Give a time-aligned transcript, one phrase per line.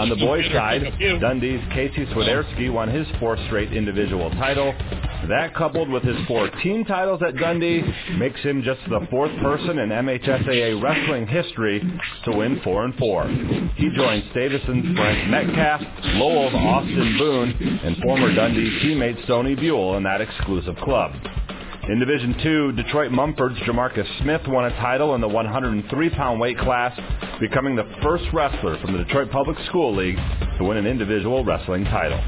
[0.00, 0.80] On the boys' side,
[1.20, 4.72] Dundee's Casey Swiderski won his fourth straight individual title.
[5.28, 7.82] That, coupled with his four team titles at Dundee,
[8.16, 11.82] makes him just the fourth person in MHSAA wrestling history
[12.24, 13.28] to win four and four.
[13.76, 15.82] He joins Davison's Frank Metcalf,
[16.14, 21.12] Lowell's Austin Boone, and former Dundee teammate Stoney Buell in that exclusive club.
[21.88, 26.94] In Division Two, Detroit Mumford's Jamarcus Smith won a title in the 103-pound weight class,
[27.40, 30.18] becoming the first wrestler from the Detroit Public School League
[30.58, 32.22] to win an individual wrestling title.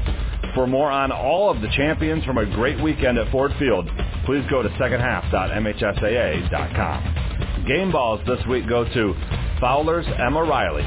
[0.55, 3.87] For more on all of the champions from a great weekend at Ford Field,
[4.25, 7.65] please go to secondhalf.mhsaa.com.
[7.67, 9.15] Game balls this week go to
[9.59, 10.83] Fowler's Emma Riley.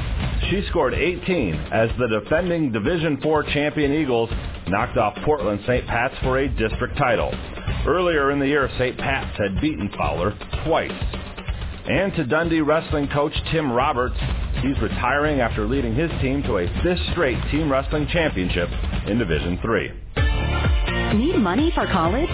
[0.51, 4.29] She scored 18 as the defending Division Four champion Eagles
[4.67, 5.87] knocked off Portland St.
[5.87, 7.31] Pat's for a district title.
[7.87, 8.97] Earlier in the year, St.
[8.97, 10.91] Pat's had beaten Fowler twice.
[11.87, 14.17] And to Dundee wrestling coach Tim Roberts,
[14.61, 18.67] he's retiring after leading his team to a fifth straight team wrestling championship
[19.07, 19.91] in Division 3.
[21.15, 22.29] Need money for college?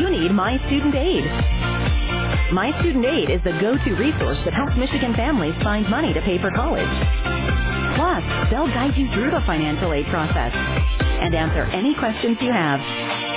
[0.00, 1.24] You need My Student Aid.
[2.54, 6.40] My Student Aid is the go-to resource that helps Michigan families find money to pay
[6.40, 6.88] for college.
[7.96, 13.29] Plus, they'll guide you through the financial aid process and answer any questions you have.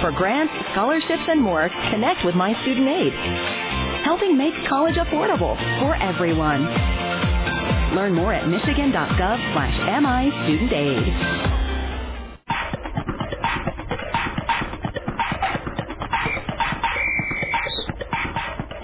[0.00, 3.12] For grants, scholarships, and more, connect with My Student Aid,
[4.04, 6.62] helping make college affordable for everyone.
[7.96, 10.30] Learn more at michigan.gov slash MI.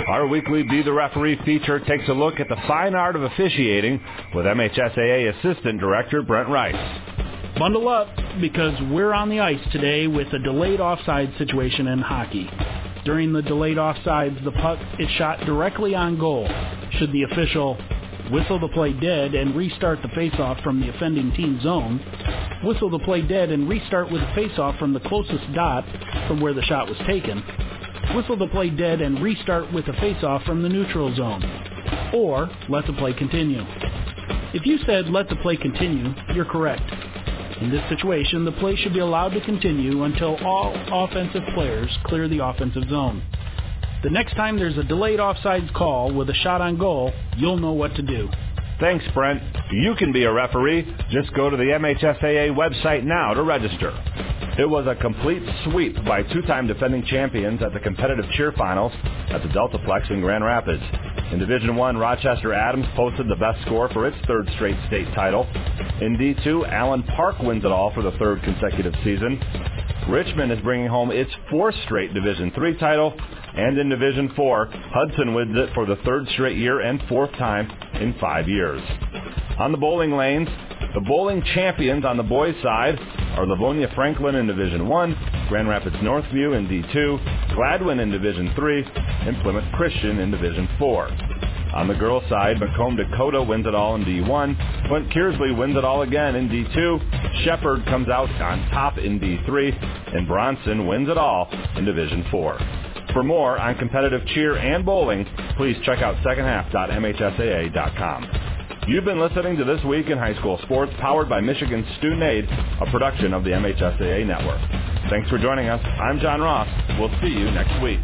[0.09, 4.01] Our weekly Be the Referee feature takes a look at the fine art of officiating
[4.35, 7.14] with MHSAA Assistant Director Brent Rice.
[7.59, 8.09] Bundle up
[8.41, 12.51] because we're on the ice today with a delayed offside situation in hockey.
[13.05, 16.49] During the delayed offsides, the puck is shot directly on goal.
[16.99, 17.79] Should the official
[18.33, 21.99] whistle the play dead and restart the faceoff from the offending team zone,
[22.65, 25.85] whistle the play dead and restart with a faceoff from the closest dot
[26.27, 27.41] from where the shot was taken,
[28.17, 31.45] whistle the play dead and restart with a faceoff from the neutral zone,
[32.13, 33.63] or let the play continue.
[34.55, 36.83] If you said let the play continue, you're correct.
[37.61, 42.29] In this situation, the play should be allowed to continue until all offensive players clear
[42.29, 43.23] the offensive zone.
[44.03, 47.73] The next time there's a delayed offsides call with a shot on goal, you'll know
[47.73, 48.29] what to do.
[48.81, 49.41] Thanks, Brent.
[49.71, 50.93] You can be a referee.
[51.11, 53.93] Just go to the MHSAA website now to register.
[54.59, 58.93] It was a complete sweep by two-time defending champions at the competitive cheer finals
[59.31, 60.83] at the Deltaplex in Grand Rapids.
[61.33, 65.45] In Division 1, Rochester Adams posted the best score for its third straight state title.
[66.01, 69.41] In D2, Allen Park wins it all for the third consecutive season.
[70.09, 73.19] Richmond is bringing home its fourth straight Division 3 title,
[73.57, 77.71] and in Division 4, Hudson wins it for the third straight year and fourth time
[78.01, 78.83] in five years.
[79.59, 80.49] On the bowling lanes,
[80.95, 82.99] the bowling champions on the boys' side
[83.37, 88.85] are Livonia Franklin in Division 1, Grand Rapids Northview in D2, Gladwin in Division 3,
[88.85, 91.09] and Plymouth Christian in Division 4.
[91.75, 94.89] On the girls' side, Macomb Dakota wins it all in D1.
[94.89, 97.45] Flint Kearsley wins it all again in D2.
[97.45, 100.15] Shepherd comes out on top in D3.
[100.17, 102.59] And Bronson wins it all in Division 4.
[103.15, 105.25] For more on competitive cheer and bowling,
[105.57, 108.31] please check out secondhalf.mhsaa.com.
[108.89, 112.45] You've been listening to This Week in High School Sports, powered by Michigan Student Aid,
[112.45, 114.61] a production of the MHSAA Network.
[115.09, 115.81] Thanks for joining us.
[115.85, 116.67] I'm John Ross.
[116.99, 118.01] We'll see you next week.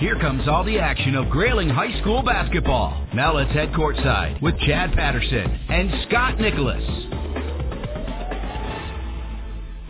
[0.00, 3.06] Here comes all the action of Grayling High School basketball.
[3.14, 6.82] Now let's head courtside with Chad Patterson and Scott Nicholas.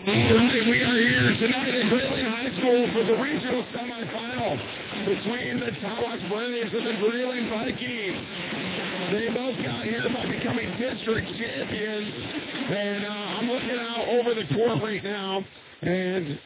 [0.07, 4.61] Alright, we are here tonight at Grayling High School for the regional semifinal
[5.07, 8.27] between the Tawas Braves and the Grayling Vikings.
[9.13, 12.13] They both got here by becoming district champions.
[12.69, 15.43] And uh, I'm looking out over the court right now,
[15.81, 16.39] and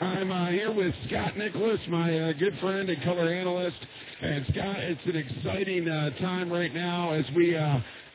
[0.00, 3.78] I'm uh, here with Scott Nicholas, my uh, good friend and color analyst.
[4.22, 7.56] And Scott, it's an exciting uh, time right now as we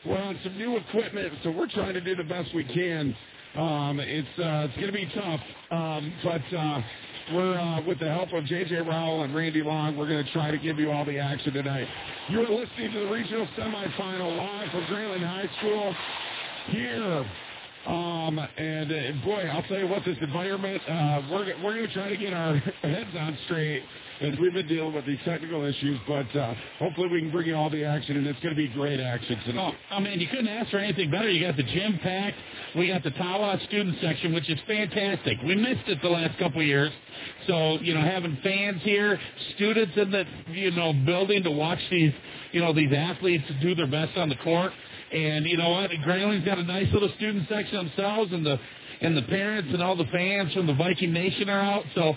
[0.06, 3.16] we're on some new equipment, so we're trying to do the best we can.
[3.56, 5.40] Um, it's uh, it's going to be tough,
[5.70, 6.82] um, but uh,
[7.32, 9.96] we're uh, with the help of JJ Rowell and Randy Long.
[9.96, 11.88] We're going to try to give you all the action tonight.
[12.28, 15.94] You're listening to the regional semifinal live from Grayling High School
[16.68, 17.26] here
[17.88, 21.94] Um, and uh, boy, I'll tell you what, this environment, uh, we're we're going to
[21.94, 23.82] try to get our heads on straight
[24.20, 25.98] as we've been dealing with these technical issues.
[26.06, 28.68] But uh, hopefully, we can bring you all the action, and it's going to be
[28.68, 29.74] great action tonight.
[29.90, 31.30] Oh, I mean, you couldn't ask for anything better.
[31.30, 32.36] You got the gym packed.
[32.76, 35.38] We got the Tawas student section, which is fantastic.
[35.42, 36.92] We missed it the last couple of years.
[37.46, 39.18] So, you know, having fans here,
[39.54, 42.12] students in the, you know, building to watch these,
[42.52, 44.72] you know, these athletes do their best on the court.
[45.12, 45.90] And you know what?
[45.90, 48.58] Grayling's got a nice little student section themselves, and the
[49.00, 51.84] and the parents and all the fans from the Viking Nation are out.
[51.94, 52.14] So,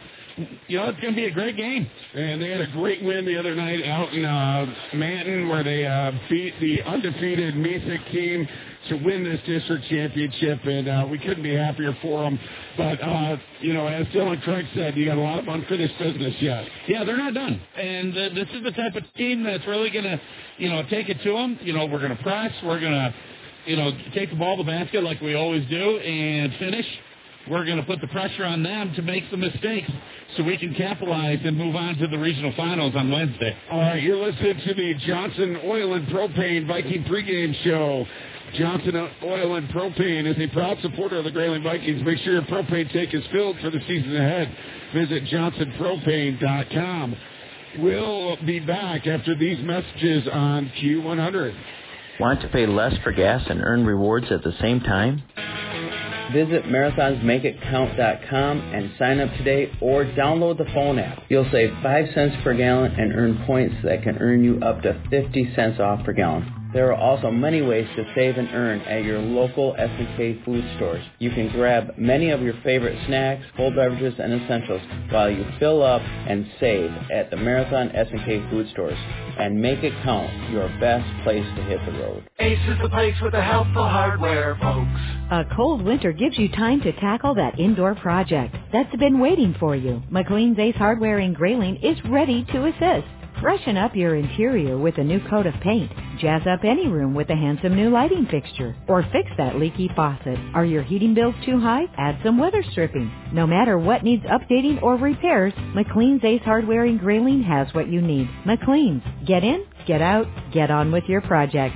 [0.68, 1.90] you know, it's going to be a great game.
[2.16, 5.86] And they had a great win the other night out in uh, Manton, where they
[5.86, 8.48] uh, beat the undefeated Mesick team
[8.90, 12.40] to win this district championship, and uh, we couldn't be happier for them.
[12.78, 16.36] But uh, you know, as Dylan Craig said, you got a lot of unfinished business
[16.40, 16.66] yet.
[16.88, 20.06] Yeah, they're not done, and uh, this is the type of team that's really going
[20.06, 20.20] to,
[20.58, 21.60] you know, take it to them.
[21.62, 23.14] You know, we're going to press, we're going to,
[23.66, 26.86] you know, take the ball to the basket like we always do, and finish.
[27.50, 29.90] We're going to put the pressure on them to make some mistakes
[30.38, 33.58] so we can capitalize and move on to the regional finals on Wednesday.
[33.72, 38.06] All right, you're listening to the Johnson Oil and Propane Viking pregame show.
[38.56, 42.04] Johnson Oil and Propane is a proud supporter of the Grayling Vikings.
[42.04, 44.54] Make sure your propane tank is filled for the season ahead.
[44.94, 47.16] Visit johnsonpropane.com.
[47.80, 51.56] We'll be back after these messages on Q100.
[52.20, 55.24] Want to pay less for gas and earn rewards at the same time?
[56.34, 61.24] Visit marathonsmakeitcount.com and sign up today or download the phone app.
[61.30, 65.02] You'll save 5 cents per gallon and earn points that can earn you up to
[65.10, 66.61] 50 cents off per gallon.
[66.74, 71.04] There are also many ways to save and earn at your local S&K food stores.
[71.20, 75.84] You can grab many of your favorite snacks, cold beverages, and essentials while you fill
[75.84, 78.98] up and save at the Marathon S&K food stores.
[79.38, 82.30] And make it count, your best place to hit the road.
[82.40, 84.90] Ace is the place with the helpful hardware, folks.
[85.32, 89.76] A cold winter gives you time to tackle that indoor project that's been waiting for
[89.76, 90.02] you.
[90.10, 93.21] McLean's Ace Hardware in Grayling is ready to assist.
[93.42, 95.92] Freshen up your interior with a new coat of paint.
[96.20, 98.76] Jazz up any room with a handsome new lighting fixture.
[98.88, 100.38] Or fix that leaky faucet.
[100.54, 101.86] Are your heating bills too high?
[101.98, 103.12] Add some weather stripping.
[103.34, 108.00] No matter what needs updating or repairs, McLean's Ace Hardware in Grayling has what you
[108.00, 108.30] need.
[108.46, 109.02] McLean's.
[109.26, 111.76] Get in, get out, get on with your project.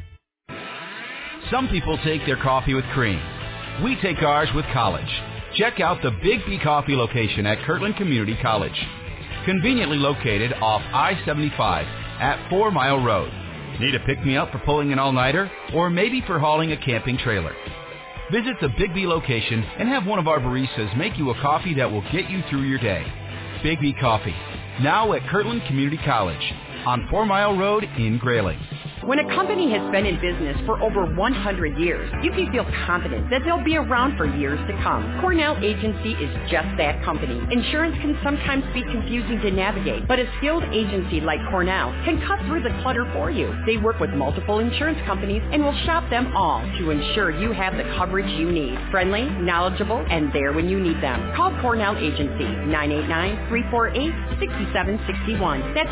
[1.51, 3.21] Some people take their coffee with cream.
[3.83, 5.09] We take ours with college.
[5.55, 8.79] Check out the Big B Coffee location at Kirtland Community College.
[9.43, 11.83] Conveniently located off I-75
[12.21, 13.29] at 4 Mile Road.
[13.81, 15.51] Need a pick-me-up for pulling an all-nighter?
[15.75, 17.53] Or maybe for hauling a camping trailer?
[18.31, 21.73] Visit the Big B location and have one of our baristas make you a coffee
[21.73, 23.05] that will get you through your day.
[23.61, 24.35] Big B Coffee.
[24.79, 26.53] Now at Kirtland Community College
[26.85, 28.59] on 4 Mile Road in Grayling.
[29.03, 33.31] When a company has been in business for over 100 years, you can feel confident
[33.31, 35.19] that they'll be around for years to come.
[35.19, 37.41] Cornell Agency is just that company.
[37.51, 42.37] Insurance can sometimes be confusing to navigate, but a skilled agency like Cornell can cut
[42.45, 43.51] through the clutter for you.
[43.65, 47.77] They work with multiple insurance companies and will shop them all to ensure you have
[47.77, 48.77] the coverage you need.
[48.91, 51.33] Friendly, knowledgeable, and there when you need them.
[51.35, 52.45] Call Cornell Agency
[53.49, 55.73] 989-348-6761.
[55.73, 55.89] That's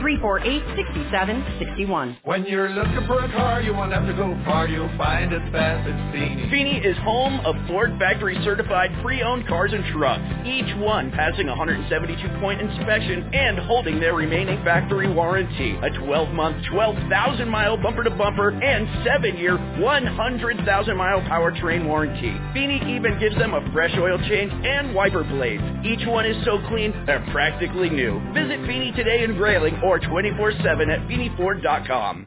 [0.00, 2.16] 989-348-6761.
[2.24, 4.66] When you're looking for a car, you won't have to go far.
[4.68, 6.48] You'll find it fast at Feeney.
[6.50, 12.60] Feeney is home of Ford factory certified pre-owned cars and trucks, each one passing 172-point
[12.60, 15.72] inspection and holding their remaining factory warranty.
[15.76, 22.36] A 12-month, 12,000-mile bumper-to-bumper and 7-year, 100,000-mile powertrain warranty.
[22.54, 25.62] Feeney even gives them a fresh oil change and wiper blades.
[25.84, 28.20] Each one is so clean, they're practically new.
[28.32, 32.26] Visit Feeney today in Grayling or 24-7 at FeeneyFord.com.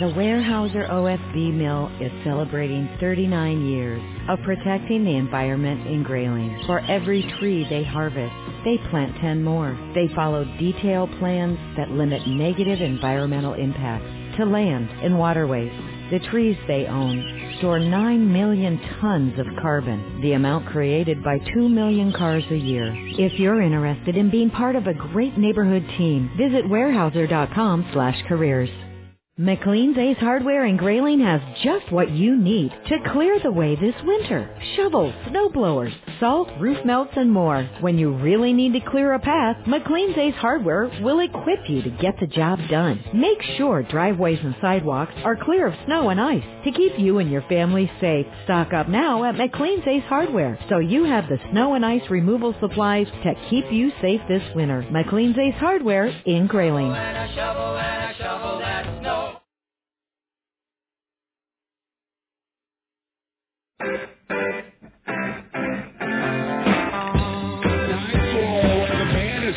[0.00, 6.62] The Weyerhaeuser OSB Mill is celebrating 39 years of protecting the environment in Grayling.
[6.66, 8.32] For every tree they harvest,
[8.64, 9.78] they plant 10 more.
[9.94, 15.72] They follow detailed plans that limit negative environmental impacts to land and waterways.
[16.10, 21.68] The trees they own store 9 million tons of carbon, the amount created by 2
[21.68, 22.92] million cars a year.
[23.16, 28.89] If you're interested in being part of a great neighborhood team, visit Weyerhaeuser.com slash careers.
[29.40, 33.94] McLean's Ace Hardware in Grayling has just what you need to clear the way this
[34.04, 34.54] winter.
[34.76, 37.62] Shovels, snow blowers, salt, roof melts, and more.
[37.80, 41.88] When you really need to clear a path, McLean's Ace Hardware will equip you to
[41.88, 43.02] get the job done.
[43.14, 47.30] Make sure driveways and sidewalks are clear of snow and ice to keep you and
[47.30, 48.26] your family safe.
[48.44, 52.54] Stock up now at McLean's Ace Hardware so you have the snow and ice removal
[52.60, 54.82] supplies to keep you safe this winter.
[54.90, 56.92] McLean's Ace Hardware in Grayling.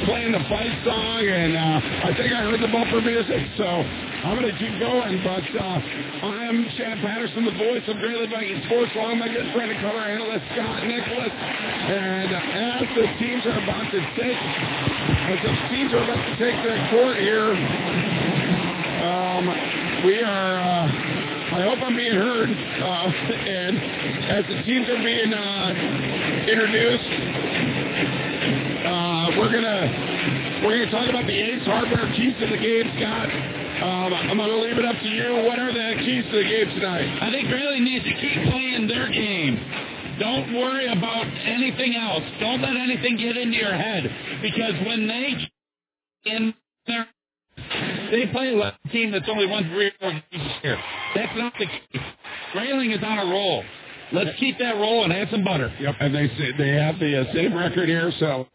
[0.06, 4.40] Playing the fight song, and uh, I think I heard the bumper music, so I'm
[4.40, 5.20] going to keep going.
[5.24, 5.80] But uh,
[6.24, 9.80] I'm Chad Patterson, the voice of Grayling Viking Sports, along with my good friend and
[9.84, 11.32] color analyst Scott Nicholas.
[11.36, 16.36] And uh, as the teams are about to take, as the teams are about to
[16.40, 17.52] take their court here,
[19.04, 19.44] um,
[20.08, 20.60] we are.
[20.64, 22.50] Uh, I hope I'm being heard.
[22.50, 23.78] Uh, and
[24.26, 27.10] as the teams are being uh, introduced,
[28.90, 33.30] uh, we're gonna we're gonna talk about the Ace Hardware keys to the game, Scott.
[33.86, 35.46] Um, I'm gonna leave it up to you.
[35.46, 37.22] What are the keys to the game tonight?
[37.22, 39.54] I think Grayling needs to keep playing their game.
[40.18, 42.24] Don't worry about anything else.
[42.40, 44.10] Don't let anything get into your head
[44.42, 45.38] because when they
[46.26, 46.54] in
[46.88, 47.08] there,
[48.12, 49.92] they play a team that's only won three
[50.62, 50.78] here.
[51.16, 52.02] That's not the case.
[52.54, 53.64] Grayling is on a roll.
[54.12, 55.74] Let's keep that roll and add some butter.
[55.80, 58.48] Yep, and they they have the uh, same record here, so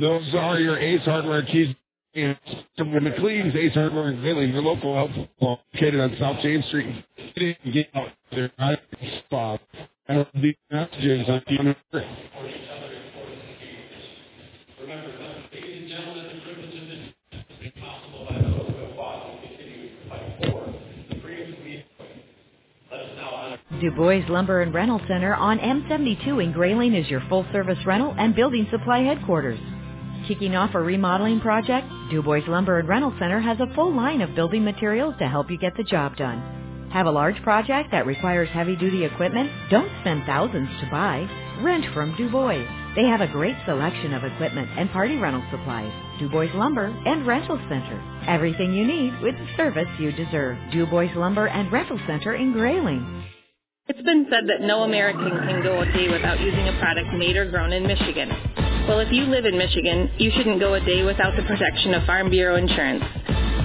[0.00, 1.74] those are your Ace Hardware keys.
[2.14, 2.38] And
[2.78, 7.04] McLean's Ace Hardware in Grayling, your local outlet located on South James Street.
[7.36, 8.50] Get out there.
[9.26, 9.60] Spot.
[10.08, 12.04] And the messages on the
[23.86, 28.16] Du Bois Lumber and Rental Center on M72 in Grayling is your full service rental
[28.18, 29.60] and building supply headquarters.
[30.26, 34.22] Kicking off a remodeling project, Du Bois Lumber and Rental Center has a full line
[34.22, 36.88] of building materials to help you get the job done.
[36.92, 39.52] Have a large project that requires heavy duty equipment?
[39.70, 41.30] Don't spend thousands to buy.
[41.62, 42.66] Rent from Du Bois.
[42.96, 45.92] They have a great selection of equipment and party rental supplies.
[46.18, 48.02] Du Bois Lumber and Rental Center.
[48.26, 50.58] Everything you need with the service you deserve.
[50.72, 53.25] Du Bois Lumber and Rental Center in Grayling.
[53.88, 57.36] It's been said that no American can go a day without using a product made
[57.36, 58.30] or grown in Michigan.
[58.88, 62.02] Well, if you live in Michigan, you shouldn't go a day without the protection of
[62.02, 63.04] Farm Bureau insurance.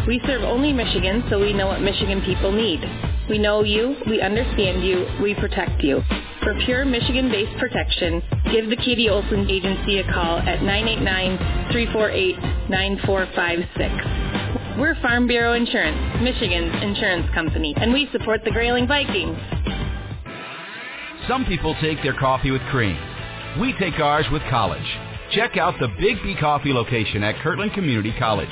[0.06, 2.82] We serve only Michigan, so we know what Michigan people need.
[3.32, 6.04] We know you, we understand you, we protect you.
[6.44, 10.60] For pure Michigan-based protection, give the Katie Olson Agency a call at
[12.70, 14.78] 989-348-9456.
[14.78, 19.36] We're Farm Bureau Insurance, Michigan's insurance company, and we support the Grayling Vikings.
[21.28, 22.98] Some people take their coffee with cream.
[23.60, 24.86] We take ours with college.
[25.32, 28.52] Check out the Big B Coffee location at Kirtland Community College.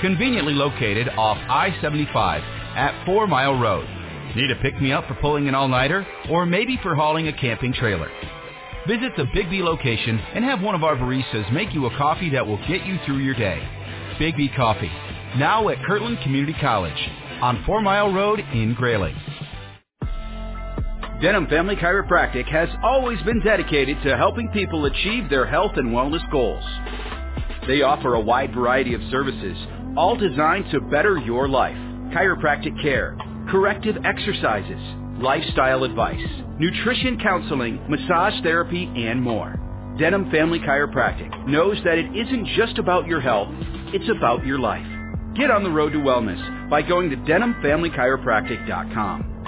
[0.00, 2.40] Conveniently located off I-75
[2.74, 3.86] at 4 Mile Road.
[4.34, 6.06] Need a pick-me-up for pulling an all-nighter?
[6.30, 8.10] Or maybe for hauling a camping trailer?
[8.88, 12.30] Visit the Big B location and have one of our baristas make you a coffee
[12.30, 13.62] that will get you through your day.
[14.18, 14.90] Big B Coffee.
[15.36, 17.08] Now at Kirtland Community College
[17.42, 19.16] on 4 Mile Road in Grayling.
[21.20, 26.22] Denham Family Chiropractic has always been dedicated to helping people achieve their health and wellness
[26.30, 26.64] goals.
[27.66, 29.58] They offer a wide variety of services,
[29.98, 31.76] all designed to better your life.
[32.14, 33.18] Chiropractic care,
[33.50, 34.80] corrective exercises,
[35.20, 36.26] lifestyle advice,
[36.58, 39.60] nutrition counseling, massage therapy, and more.
[39.98, 43.50] Denham Family Chiropractic knows that it isn't just about your health,
[43.92, 44.86] it's about your life.
[45.36, 49.39] Get on the road to wellness by going to denhamfamilychiropractic.com.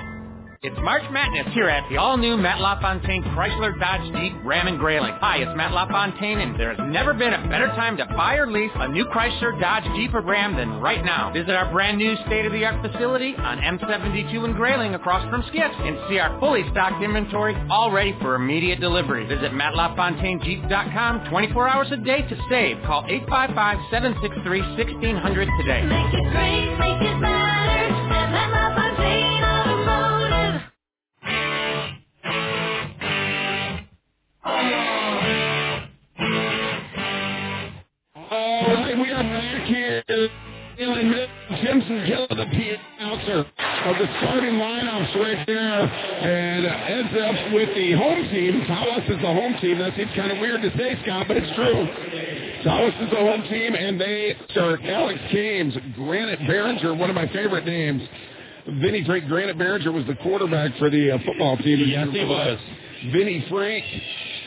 [0.64, 5.12] It's March Madness here at the all-new Matt LaFontaine Chrysler Dodge Jeep Ram and Grayling.
[5.18, 8.46] Hi, it's Matt LaFontaine, and there has never been a better time to buy or
[8.46, 11.32] lease a new Chrysler Dodge Jeep or Ram than right now.
[11.32, 16.20] Visit our brand new state-of-the-art facility on M72 in Grayling across from Skips and see
[16.20, 19.26] our fully stocked inventory all ready for immediate delivery.
[19.26, 22.80] Visit MattLaFontaineJeep.com 24 hours a day to save.
[22.86, 25.82] Call 855-763-1600 today.
[25.90, 29.41] Make it great, make it better at Matt LaFontaine
[34.44, 34.52] All
[38.74, 40.02] right, we are back here.
[40.76, 41.14] Feeling
[41.62, 41.98] Simpson
[42.30, 48.28] the P announcer of the starting lineups right there, and ends up with the home
[48.30, 48.62] team.
[48.62, 49.78] Tawas is the home team.
[49.78, 51.86] That seems kind of weird to say, Scott, but it's true.
[52.64, 57.28] Tawas is the home team, and they start Alex James, Granite Behringer, one of my
[57.28, 58.02] favorite names.
[58.80, 61.78] Vinny Frank Granite Behringer was the quarterback for the uh, football team.
[61.86, 62.58] Yes, he was.
[63.12, 63.84] Vinny Frank,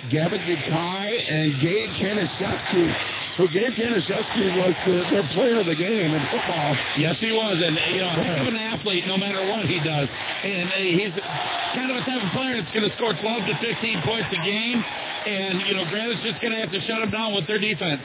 [0.10, 2.96] Gavin Dukai, and Gabe Kanishevsky.
[3.38, 6.76] So Gabe Kanishevsky was the, their player of the game in football.
[6.98, 10.08] Yes, he was, and you know, heck of an athlete, no matter what he does.
[10.08, 11.14] And uh, he's
[11.76, 14.42] kind of a type of player that's going to score 12 to 15 points a
[14.46, 14.84] game.
[15.26, 18.00] And you know, Granite's just going to have to shut him down with their defense.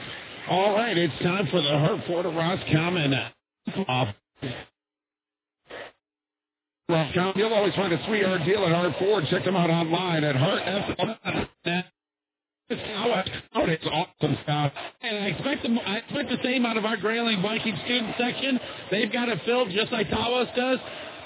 [0.49, 3.13] All right, it's time for the Hartford of Roscommon
[3.87, 4.15] off.
[6.91, 9.23] Roscommon, you'll always find a sweetheart deal at Hart Ford.
[9.29, 10.61] Check them out online at Hart.
[13.53, 14.71] Oh, it's awesome stuff.
[15.01, 18.59] And I expect, the, I expect the same out of our Grayling Viking student section.
[18.91, 20.79] They've got it filled just like Tawas does.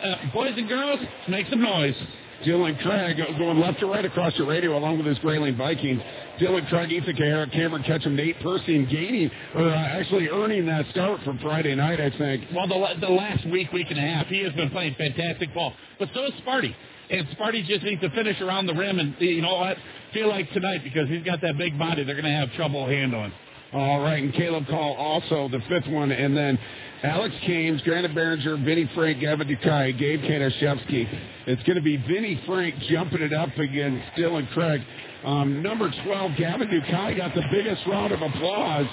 [0.03, 1.95] Uh, boys and girls, make some noise.
[2.44, 6.01] Dylan Craig going left to right across the radio along with his Grayling Vikings.
[6.39, 10.86] Dylan Craig, Ethan Kahara, Cameron Ketchum, Nate Percy, and gaining, or uh, actually earning that
[10.92, 12.44] start from Friday night, I think.
[12.54, 15.74] Well, the, the last week, week and a half, he has been playing fantastic ball.
[15.98, 16.75] But so is Sparty.
[17.10, 19.77] And Sparty just needs to finish around the rim and, you know what,
[20.13, 23.32] feel like tonight because he's got that big body they're going to have trouble handling.
[23.74, 26.58] All right, and Caleb Call also the fifth one, and then
[27.03, 31.07] Alex Kames, Granite Behringer, Vinny Frank, Gavin Dukai, Gabe Kanashevsky.
[31.45, 34.81] It's going to be Vinny Frank jumping it up against Dylan Craig.
[35.23, 38.87] Um, number 12, Gavin Dukai got the biggest round of applause.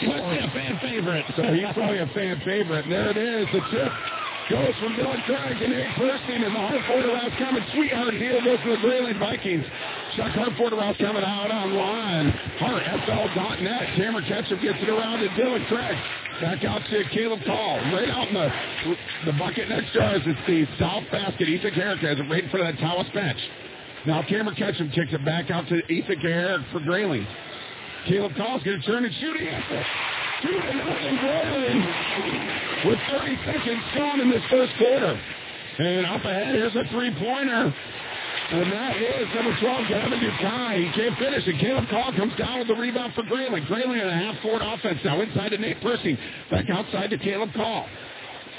[0.00, 1.24] He must be a fan favorite.
[1.36, 2.84] So he's probably a fan favorite.
[2.84, 3.46] And there it is.
[3.52, 3.92] The tip
[4.50, 8.70] goes from Dylan Craig and Nate Bursting and the Hartford Roscommon Sweetheart deal goes to
[8.70, 9.64] the Grayling Vikings.
[10.16, 12.32] Chuck Hartford Roscommon out online.
[12.58, 13.96] HartFL.net.
[13.96, 15.96] Cameron Ketchum gets it around to Dylan Craig.
[16.40, 17.76] Back out to Caleb Call.
[17.92, 18.48] Right out in the
[19.26, 20.22] the bucket next to us.
[20.24, 21.48] It's the south basket.
[21.48, 23.38] Ethan Carrick has it right in front of that Tawas bench.
[24.06, 27.26] Now Cameron Ketchum kicks it back out to Ethan Carrick for Grayling.
[28.08, 29.36] Caleb Call's going to turn and shoot.
[29.36, 29.84] Answer.
[30.42, 31.80] Two to nothing Grayling
[32.86, 35.20] with 30 seconds gone in this first quarter.
[35.78, 37.74] And up ahead, here's a three-pointer.
[38.50, 40.82] And that is number 12, Gavin Dukai.
[40.82, 41.60] He can't finish it.
[41.60, 43.64] Caleb Call comes down with the rebound for Grayling.
[43.66, 45.20] Grayling in a half-court offense now.
[45.20, 46.18] Inside to Nate Percy.
[46.50, 47.86] Back outside to Caleb Call.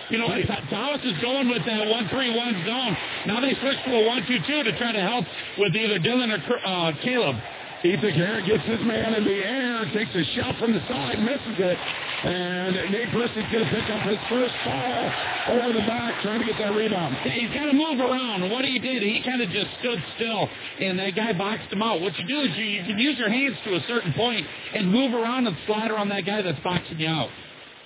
[0.10, 2.98] You know, Tawas is going with that 1-3-1 zone.
[3.28, 5.26] Now they switch to a 1-2-2 to try to help
[5.58, 7.36] with either Dylan or uh, Caleb.
[7.84, 11.58] Ethan Garrett gets his man in the air, takes a shot from the side, misses
[11.58, 11.78] it.
[12.24, 15.12] And Nate Percy's going to pick up his first foul
[15.50, 17.16] over the back, trying to get that rebound.
[17.26, 18.52] He's got to move around.
[18.52, 20.48] What he did, he kind of just stood still,
[20.80, 22.02] and that guy boxed him out.
[22.02, 24.92] What you do is you, you can use your hands to a certain point and
[24.92, 27.30] move around and slide around that guy that's boxing you out.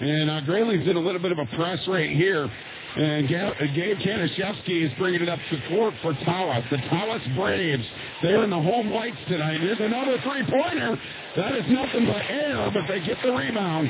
[0.01, 2.51] And uh, Grayling's in a little bit of a press right here.
[2.95, 6.69] And uh, Gabe Kanashevsky is bringing it up to court for Tawas.
[6.69, 7.83] The Tawas Braves,
[8.21, 9.59] they're in the home whites tonight.
[9.59, 10.97] Here's another three-pointer.
[11.35, 13.89] That is nothing but air, but they get the rebound.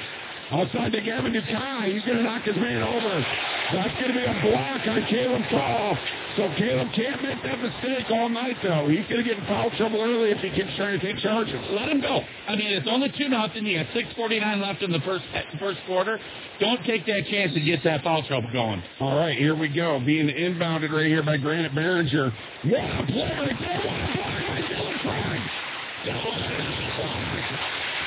[0.52, 1.92] Outside to Gavin Dukai.
[1.94, 3.26] He's going to knock his man over.
[3.74, 5.98] That's going to be a block on Caleb Call.
[6.38, 8.88] So Caleb can't make that mistake all night, though.
[8.88, 11.60] He's going to get in foul trouble early if he keeps trying to take charges.
[11.72, 12.22] Let him go.
[12.48, 13.66] I mean, it's only two nothing.
[13.66, 15.26] You got forty nine left in the first
[15.60, 16.20] first quarter.
[16.60, 18.84] Don't take that chance and get that foul trouble going.
[19.00, 20.00] All right, here we go.
[20.06, 22.32] Being inbounded right here by Granite Behringer.
[22.66, 23.78] What a play right there.
[23.80, 25.42] What a block by Dylan Craig.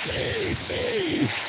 [0.07, 1.48] DC.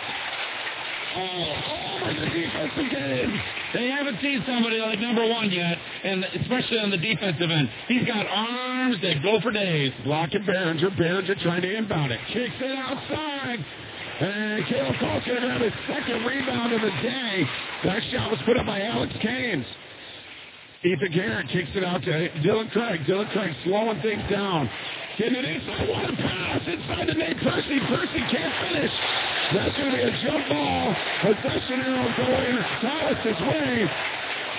[1.16, 3.42] Oh, the defense again.
[3.74, 7.70] They haven't seen somebody like number one yet, and especially on the defensive end.
[7.88, 9.92] He's got arms that go for days.
[10.04, 10.96] Blocking Behringer.
[10.98, 12.20] Behringer trying to inbound it.
[12.32, 13.66] Kicks it outside.
[14.22, 17.46] And Caleb Call's going to grab his second rebound of the day.
[17.86, 19.66] That shot was put up by Alex Canes.
[20.84, 23.02] Ethan Garrett kicks it out to Dylan Craig.
[23.06, 24.70] Dylan Craig slowing things down.
[25.20, 25.62] Getting it.
[25.92, 27.78] What a pass inside to Nate Percy.
[27.92, 28.92] Percy can't finish.
[29.52, 30.96] That's going to be a jump ball.
[31.20, 33.90] Possession arrow going Tawas' way.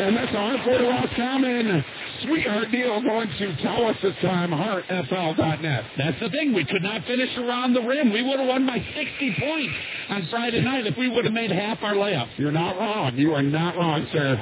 [0.01, 1.83] And that's a Hartford Roscommon
[2.25, 4.51] sweetheart deal going to Tawas this time.
[4.51, 5.85] HartFL.net.
[5.97, 6.53] That's the thing.
[6.53, 8.13] We could not finish around the rim.
[8.13, 9.75] We would have won by 60 points
[10.11, 12.37] on Friday night if we would have made half our layups.
[12.37, 13.17] You're not wrong.
[13.17, 14.37] You are not wrong, sir.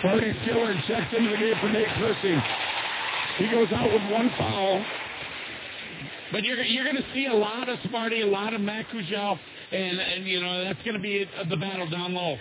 [0.00, 2.40] Party Skiller checks into the game for Nate Percy.
[3.36, 4.82] He goes out with one foul.
[6.32, 10.00] But you're you're going to see a lot of Smarty, a lot of Matt and
[10.00, 12.36] and you know that's going to be uh, the battle down low.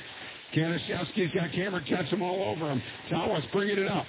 [0.55, 2.81] Kanashevsky's got Cameron Ketchum all over him.
[3.09, 4.05] Tawas bringing it up.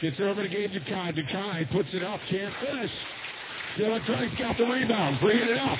[0.00, 1.16] Gets it over to Gabe Dukai.
[1.16, 2.20] Dukai puts it up.
[2.28, 2.90] Can't finish.
[3.78, 5.18] Dylan Craig's got the rebound.
[5.20, 5.78] Bringing it up.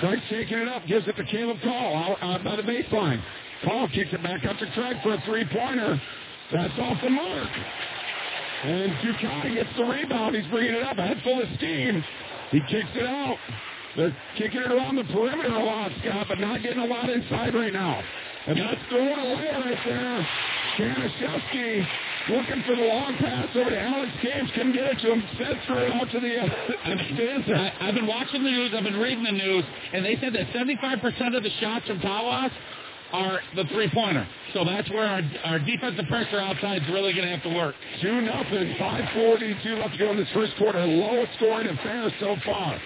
[0.00, 0.86] Craig's taking it up.
[0.86, 3.22] Gives it to Caleb Call out, out by the baseline.
[3.64, 6.00] Call kicks it back up to Craig for a three-pointer.
[6.52, 7.48] That's off the mark.
[8.62, 10.36] And Dukai gets the rebound.
[10.36, 10.98] He's bringing it up.
[10.98, 12.04] A head full of steam.
[12.50, 13.36] He kicks it out.
[13.96, 17.54] They're kicking it around the perimeter a lot, Scott, but not getting a lot inside
[17.54, 18.02] right now.
[18.46, 20.28] And that's throwing away right there.
[20.76, 21.86] Kanashevsky
[22.30, 24.50] looking for the long pass over to Alex James.
[24.54, 25.22] Couldn't get it to him.
[25.36, 28.72] Sets it out to the uh, I, I've been watching the news.
[28.76, 32.50] I've been reading the news, and they said that 75% of the shots from Tawas
[33.12, 34.26] are the three-pointer.
[34.54, 37.74] So that's where our, our defensive pressure outside is really going to have to work.
[38.02, 38.74] 2 nothing.
[38.78, 40.84] 542 left to go in this first quarter.
[40.84, 42.80] Lowest scoring affair so far.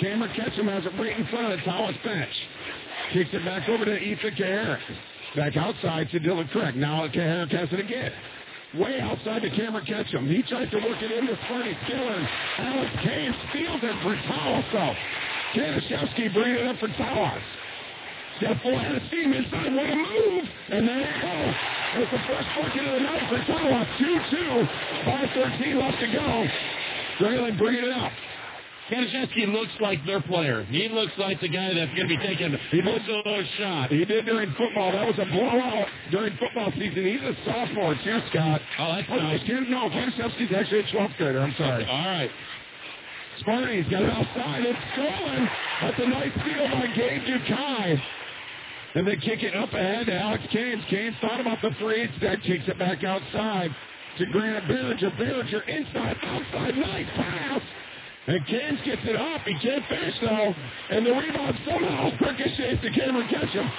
[0.00, 2.32] Cameron Ketchum has it right in front of the Tawas bench.
[3.12, 4.80] Kicks it back over to Ethan Kaharick.
[5.36, 6.76] Back outside to Dylan Craig.
[6.76, 8.12] Now Kaharick has it again.
[8.74, 10.28] Way outside to Cameron Ketchum.
[10.28, 12.28] He tries to work it in into Fernie Skiller.
[12.58, 14.94] Alex Kane steals it for Tawas, though.
[15.54, 17.40] Kanashevsky bringing it up for Tawas.
[18.40, 19.72] Full head of steam inside.
[19.74, 20.44] What a move!
[20.68, 22.00] And there you oh, go.
[22.02, 23.86] It's the first bucket of the night for Tawas.
[23.96, 24.68] 2-2.
[25.04, 26.46] 5.13 left to go.
[27.18, 28.12] Grayling bringing it up.
[28.90, 30.64] Kanashevsky looks like their player.
[30.64, 32.52] He looks like the guy that's going to be taking
[32.84, 33.90] most of those shots.
[33.90, 34.92] He did during football.
[34.92, 37.04] That was a blowout during football season.
[37.04, 38.60] He's a sophomore too, Scott.
[38.78, 39.40] Oh, that's Oh, nice.
[39.46, 41.40] Ken- No, Kanashevsky's actually a 12th grader.
[41.40, 41.84] I'm sorry.
[41.86, 42.30] All right.
[43.40, 44.62] Sparty's got it outside.
[44.64, 45.48] It's stolen.
[45.82, 48.00] That's a nice steal by Gabe Dukai.
[48.96, 50.82] And they kick it up ahead to Alex Canes.
[50.88, 52.08] Canes thought about the three.
[52.08, 53.68] Instead, kicks it back outside
[54.16, 55.12] to Grant Berger.
[55.18, 56.78] Berger inside, outside.
[56.78, 57.60] Nice pass.
[58.26, 59.42] And Canes gets it up.
[59.44, 60.54] He can't finish, though.
[60.88, 63.70] And the rebound somehow ricochets to Cameron Ketchum.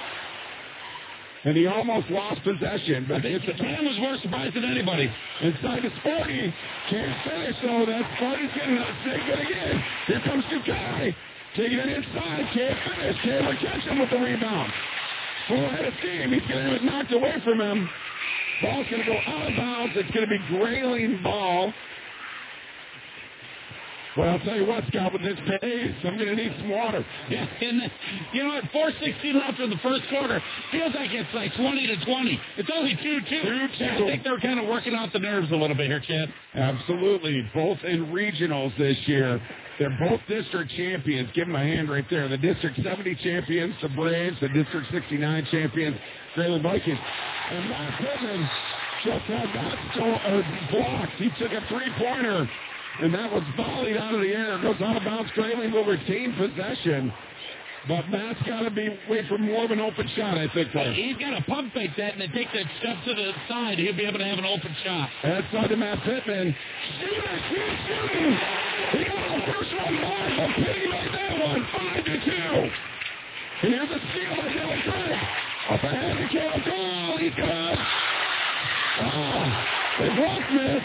[1.45, 3.07] And he almost lost possession.
[3.09, 5.11] But it's a Cam was more surprised than anybody.
[5.41, 6.53] Inside to Sparty.
[6.91, 7.85] Can't finish, though.
[7.87, 8.93] That Sparty's getting up.
[9.03, 9.83] Take it again.
[10.05, 11.15] Here comes Dukai.
[11.55, 12.45] Taking it inside.
[12.53, 13.17] Can't finish.
[13.23, 14.71] Cameron Ketchum with the rebound.
[15.47, 15.93] Full head of.
[15.93, 17.89] He's going to it knocked away from him.
[18.61, 19.93] Ball's going to go out of bounds.
[19.95, 21.73] It's going to be Grayling ball.
[24.17, 27.05] Well, I'll tell you what, Scott, with this pace, I'm going to need some water.
[27.29, 27.91] Yeah, and
[28.33, 28.63] you know what?
[28.73, 30.41] 4:16 left in the first quarter.
[30.71, 32.41] Feels like it's like 20 to 20.
[32.57, 33.29] It's only 2-2.
[33.29, 33.85] Two-two.
[33.85, 36.33] I think they're kind of working out the nerves a little bit here, Chad.
[36.55, 37.47] Absolutely.
[37.53, 39.39] Both in regionals this year.
[39.79, 41.29] They're both district champions.
[41.35, 42.27] Give them a hand right there.
[42.27, 44.35] The District 70 champions, the Braves.
[44.41, 45.97] The District 69 champions,
[46.33, 46.99] Grayling Vikings.
[47.51, 48.49] And Matt Pittman
[49.05, 51.13] just had that stole, uh, blocked.
[51.17, 52.49] He took a three-pointer,
[53.01, 54.59] and that was volleyed out of the air.
[54.61, 55.31] Goes out of bounds.
[55.35, 57.13] Grayling will retain possession.
[57.87, 60.73] But Matt's got to be wait for more of an open shot, I think.
[60.73, 60.93] There.
[60.93, 63.79] He's got to pump fake that and then take that step to the side.
[63.79, 65.09] He'll be able to have an open shot.
[65.23, 66.55] That's side to Matt Pittman.
[66.99, 68.37] Shooter, shoot, shooting.
[68.91, 70.27] He got the first one by.
[70.35, 71.67] A pity made that one.
[71.71, 72.69] Five to two.
[73.63, 75.19] And here's a steal by Dylan Craig.
[75.69, 77.17] Up ahead to Caleb Cole.
[77.19, 77.77] He's good.
[78.99, 79.67] Oh, ah,
[79.99, 80.83] they blocked this.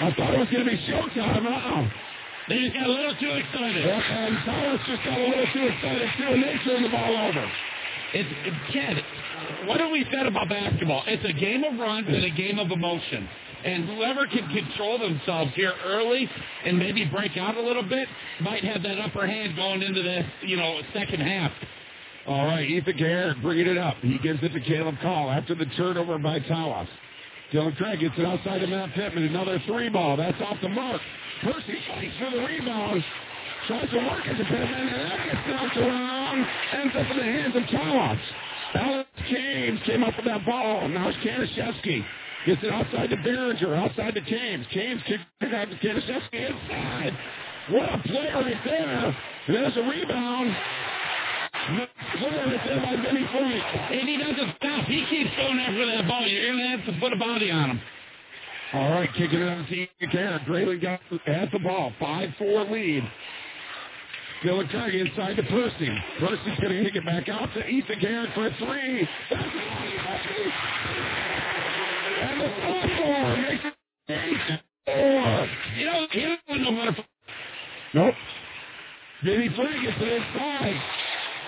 [0.00, 1.46] I thought it was going to be showtime.
[1.46, 2.05] Uh-oh.
[2.48, 3.84] They just got a little too excited.
[3.86, 7.50] And Tawas just got a little too excited too, and they turned the ball over.
[8.14, 8.96] It's, it's Ken,
[9.66, 11.02] what have we said about basketball?
[11.06, 13.28] It's a game of runs and a game of emotion.
[13.64, 16.30] And whoever can control themselves here early
[16.64, 18.06] and maybe break out a little bit
[18.40, 21.50] might have that upper hand going into the you know second half.
[22.28, 23.96] All right, Ethan Garrett bringing it up.
[24.02, 26.88] He gives it to Caleb Call after the turnover by Tawas.
[27.52, 29.24] Dylan Craig gets it outside to Matt Pittman.
[29.24, 30.16] Another three ball.
[30.16, 31.00] That's off the mark.
[31.42, 33.04] Percy fights for the rebound.
[33.68, 36.46] Tries to work it to Pittman, and that gets knocked around.
[36.72, 38.18] Ends up in the hands of Tawas.
[38.74, 40.88] Alex James came up with that ball.
[40.88, 42.04] Now it's Kanashevsky.
[42.46, 44.66] Gets it outside to Behringer, outside to James.
[44.72, 47.18] James kicks it out to Kanashevsky inside.
[47.70, 49.16] What a play right there.
[49.46, 50.54] And there's a rebound.
[53.90, 54.86] And he doesn't stop.
[54.86, 56.26] He keeps going after that ball.
[56.26, 57.80] You're going to have to put a body on him.
[58.72, 60.44] All right, kick it out to Garrett.
[60.44, 61.92] Grayling got has the ball.
[62.00, 63.10] 5-4 lead.
[64.42, 65.88] Dylan Craig inside to Percy.
[66.20, 69.08] Percy's going to kick it back out to Ethan Garrett for a three.
[72.20, 73.64] And the sophomore makes
[74.08, 75.48] it four.
[75.78, 77.04] You know, he doesn't know how to.
[77.94, 78.14] Nope.
[79.24, 80.80] Benny Frank gets it inside.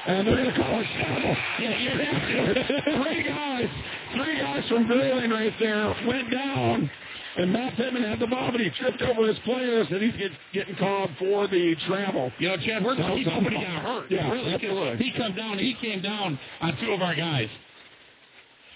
[0.09, 1.37] And they're going to call a shovel.
[1.61, 3.03] Yeah, you have to.
[3.05, 3.69] three guys,
[4.15, 6.91] three guys from Grayling right there went down.
[7.37, 10.33] And Matt Pittman had the ball, but he tripped over his players, and he's get,
[10.55, 12.33] getting called for the travel.
[12.39, 14.11] You know, Chad, we're lucky nobody got hurt.
[14.11, 14.55] Yeah, really.
[14.55, 15.05] absolutely.
[15.05, 15.59] He come down.
[15.59, 17.49] He came down on two of our guys.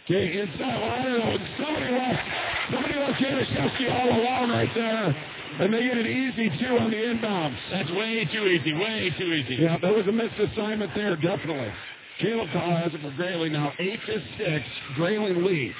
[0.05, 0.59] Okay, inside.
[0.61, 1.39] Well, I don't know.
[1.65, 2.23] Somebody left.
[2.71, 5.17] Somebody left Kanashevsky all alone right there.
[5.61, 7.57] And they get an easy two on the inbounds.
[7.71, 8.73] That's way too easy.
[8.73, 9.57] Way too easy.
[9.57, 11.73] Yeah, that was a missed assignment there, definitely.
[12.21, 13.73] Caleb Call has it for Grayling now.
[13.79, 14.65] Eight to six.
[14.95, 15.75] Grayling leads.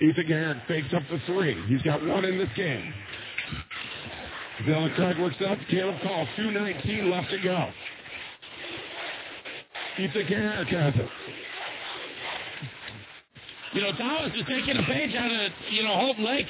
[0.00, 1.56] Ethan Garrett fakes up the three.
[1.66, 2.92] He's got one in this game.
[4.66, 5.58] Dylan Craig works up.
[5.70, 6.26] Caleb Call.
[6.38, 7.68] 2.19 left to go.
[9.98, 11.08] Ethan care of Arkansas.
[13.74, 16.46] You know, Tawas is taking a page out of, you know, Hope Lake.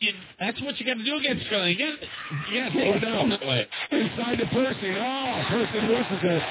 [0.00, 1.72] You, that's what you got to do against Philly.
[1.72, 1.98] You got
[2.52, 3.66] you got to take it down that way.
[3.90, 4.94] Inside to Percy.
[4.96, 6.42] Oh, Percy loses it.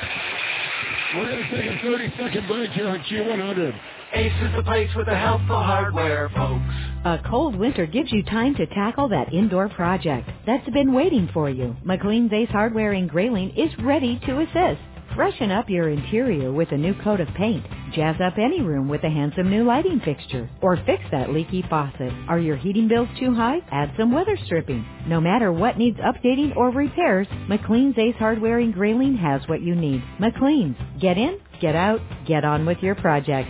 [1.15, 3.79] We're going to take a 30 second break here on Q100.
[4.15, 6.63] Ace is the place with the helpful hardware, folks.
[7.05, 11.49] A cold winter gives you time to tackle that indoor project that's been waiting for
[11.49, 11.73] you.
[11.85, 14.81] McLean's Ace Hardware in Grayling is ready to assist.
[15.17, 17.65] Freshen up your interior with a new coat of paint.
[17.91, 20.47] Jazz up any room with a handsome new lighting fixture.
[20.61, 22.13] Or fix that leaky faucet.
[22.27, 23.57] Are your heating bills too high?
[23.71, 24.85] Add some weather stripping.
[25.07, 29.73] No matter what needs updating or repairs, McLean's Ace Hardware in Grayling has what you
[29.73, 30.03] need.
[30.21, 30.77] McLean's.
[31.01, 33.49] Get in, get out, get on with your project.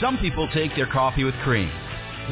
[0.00, 1.70] Some people take their coffee with cream.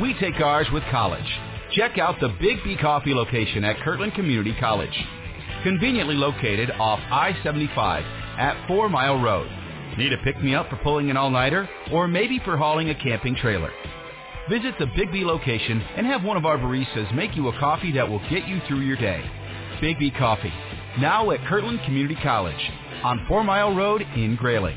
[0.01, 1.25] We take ours with college.
[1.73, 4.97] Check out the Big B Coffee location at Kirtland Community College.
[5.63, 8.03] Conveniently located off I-75
[8.39, 9.49] at 4 Mile Road.
[9.97, 11.69] Need a pick-me-up for pulling an all-nighter?
[11.93, 13.71] Or maybe for hauling a camping trailer?
[14.51, 17.93] Visit the Big B location and have one of our baristas make you a coffee
[17.93, 19.23] that will get you through your day.
[19.81, 20.53] Big B Coffee.
[20.99, 22.71] Now at Kirtland Community College
[23.05, 24.77] on 4 Mile Road in Grayling.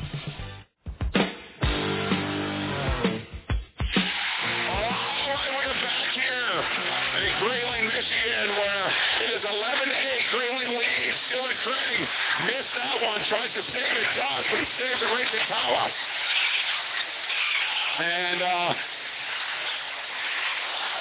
[13.26, 14.06] Tries to save it.
[14.14, 15.94] Does, but he it right to Tawas.
[17.96, 18.70] And uh,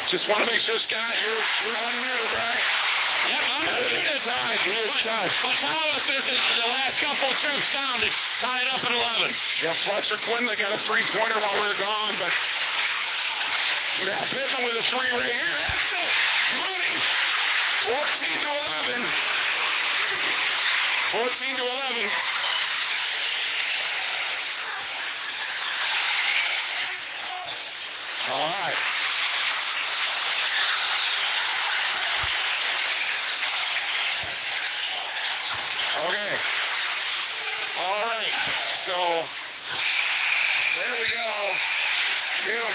[0.10, 2.64] just want to make sure, Scott, you're, you're on mute, right?
[3.30, 4.22] Yep, I'm good.
[4.26, 4.58] time.
[5.06, 5.30] Time.
[5.46, 8.10] But Tawas isn't the last couple of trips down to
[8.42, 9.30] tie it up at 11.
[9.62, 12.34] Yeah, Fletcher Quinley got a three-pointer while we are gone, but
[14.02, 15.56] yeah, Pittman with a three right here.
[15.62, 16.12] That's it.
[16.58, 16.94] Money.
[17.86, 18.50] 14 to
[18.98, 19.06] 11.
[21.12, 22.10] 14 to 11.
[28.32, 28.74] All right.
[36.06, 36.36] Okay.
[37.80, 38.34] All right.
[38.86, 38.98] So
[40.76, 41.26] there we go.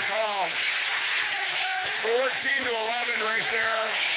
[0.09, 0.49] Call.
[2.03, 4.10] 14 to 11 right there.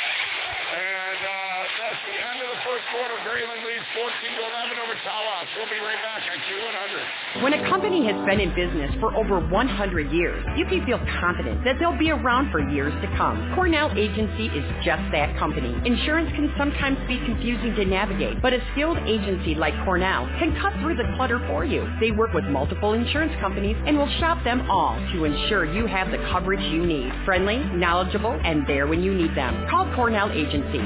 [2.04, 3.13] The end of the first quarter.
[3.34, 5.48] Leads 14 to 11 over Tawas.
[5.58, 7.44] We'll be right back on Q100.
[7.44, 11.63] When a company has been in business for over 100 years, you can feel confident
[11.63, 13.54] that they'll be around for years to come.
[13.56, 15.74] Cornell Agency is just that company.
[15.86, 20.74] Insurance can sometimes be confusing to navigate, but a skilled agency like Cornell can cut
[20.82, 21.88] through the clutter for you.
[22.00, 26.12] They work with multiple insurance companies and will shop them all to ensure you have
[26.12, 27.12] the coverage you need.
[27.26, 29.68] Friendly, knowledgeable, and there when you need them.
[29.70, 30.80] Call Cornell Agency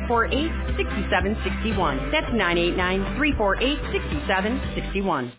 [0.00, 2.10] 989-348-6761.
[2.12, 5.32] That's 989-348-6761.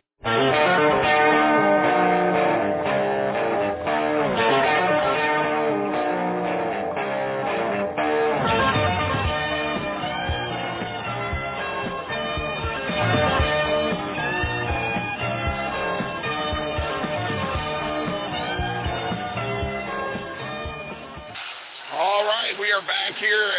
[21.94, 23.52] All right, we are back here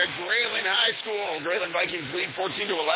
[0.79, 1.43] High School.
[1.43, 2.87] Grayling Vikings lead 14 to 11.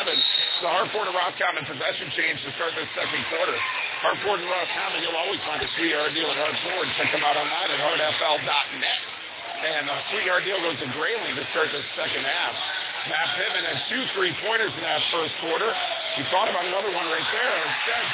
[0.62, 3.58] The Hartford and Roscommon possession change to start this second quarter.
[4.06, 6.86] Hartford and Roscommon, you'll always find a sweetheart deal at Hartford.
[6.94, 9.00] Check them out online at hartfl.net.
[9.66, 12.54] And a sweetheart deal goes to Grayling to start this second half.
[13.10, 15.74] Matt Pittman has two three-pointers in that first quarter.
[16.14, 17.56] He thought about another one right there.
[17.66, 18.04] Instead,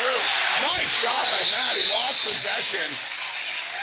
[0.00, 0.20] through.
[0.64, 1.76] Nice shot by Matt.
[1.76, 2.88] He lost possession.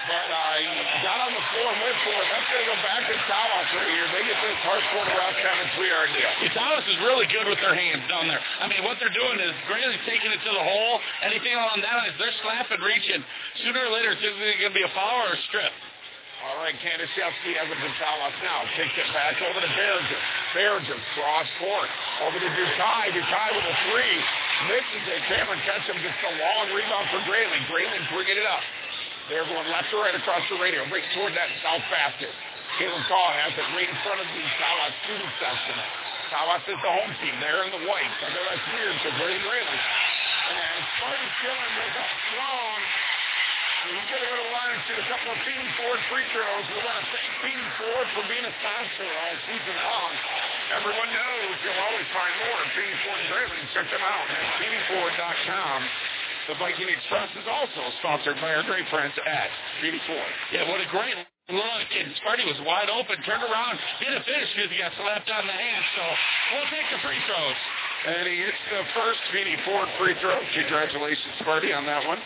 [0.01, 0.65] But uh, he
[1.05, 2.25] got on the floor and went for it.
[2.33, 4.07] That's going to go back to Tawas right here.
[4.09, 6.31] They get this hardcore around Kevin Sweetheart deal.
[6.57, 8.41] Tawas is really good with their hands down there.
[8.41, 10.97] I mean, what they're doing is Grayling's taking it to the hole.
[11.21, 13.21] Anything along that line, they're slapping, reaching.
[13.61, 15.69] Sooner or later, it's either going to be a foul or a strip.
[16.41, 18.65] All right, Kaniszewski has it to Tawas now.
[18.73, 20.21] Takes it back over to Berger.
[20.57, 21.89] Berger cross court.
[22.25, 23.13] Over to Dukai.
[23.13, 24.17] Dukai with a three.
[24.65, 25.21] Misses it.
[25.29, 27.61] Cameron Ketchum gets the long rebound for Grayling.
[27.69, 28.65] Grayling bringing it up.
[29.29, 32.31] They're going left to right across the radio, right toward that south basket.
[32.79, 35.75] Caleb Call has it right in front of the Tawas student section.
[36.31, 37.35] Tawas is the home team.
[37.43, 38.11] They're in the white.
[38.23, 39.81] I know that's weird for Grady Grayling.
[40.51, 42.79] And Sparty Skillen was up strong.
[43.81, 46.27] And He's going to go to line and shoot a couple of Feeney Ford free
[46.31, 46.65] throws.
[46.71, 50.11] We want to thank Feeney Ford for being a sponsor all season long.
[50.79, 53.65] Everyone knows you'll always find more at Feeney Ford Grayling.
[53.75, 55.79] Check them out at FeeneyFord.com.
[56.49, 59.49] The Viking Express is also sponsored by our great friends at
[59.81, 60.33] Feeney Ford.
[60.49, 61.13] Yeah, what a great
[61.53, 61.87] look.
[61.93, 65.53] And Sparty was wide open, turned around, didn't finish because he got slapped on the
[65.53, 65.83] hand.
[65.93, 66.03] So
[66.57, 67.59] we'll take the free throws.
[68.01, 70.41] And he hits the first Feeney Ford free throw.
[70.57, 72.17] Congratulations, Sparty, on that one.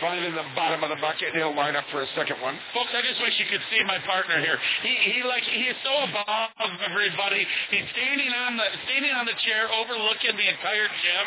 [0.00, 1.32] Finding the bottom of the bucket.
[1.32, 2.52] and He'll line up for a second one.
[2.76, 4.60] Folks, I just wish you could see my partner here.
[4.84, 6.52] He he like he is so above
[6.84, 7.48] everybody.
[7.72, 11.26] He's standing on the standing on the chair overlooking the entire gym.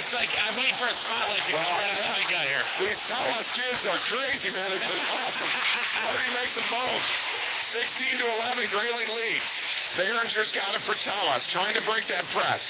[0.00, 2.64] It's like I'm waiting for a spotlight to come right on the guy here.
[2.88, 4.72] These Tawas kids are crazy, man.
[4.72, 5.52] It's awesome.
[6.00, 7.08] Sparty makes the most.
[7.76, 9.42] 16 to 11, Grayling lead.
[10.00, 12.60] Behringer's got it for Tawas, trying to break that press.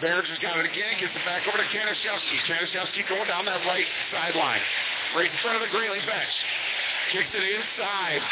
[0.00, 2.36] Behringer's got it again, gets it back over to Kanishevsky.
[2.48, 4.64] Kanishevsky going down that right sideline,
[5.12, 6.34] right in front of the Grayling bench.
[7.12, 8.24] Kicks it inside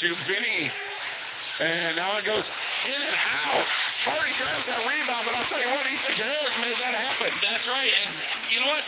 [0.00, 0.72] to Vinny.
[1.60, 3.68] And now it goes in and out.
[4.08, 7.30] Hardy grabs that rebound, but I'll tell you what, Ethan Harris made that happen.
[7.40, 7.92] That's right.
[7.92, 8.10] And
[8.48, 8.84] you know what?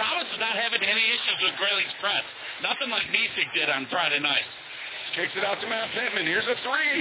[0.00, 2.24] Tawas is not having any issues with Grayling's press.
[2.64, 4.48] Nothing like Niesick did on Friday night.
[5.14, 6.24] Kicks it out to Matt Pittman.
[6.24, 6.94] Here's a three.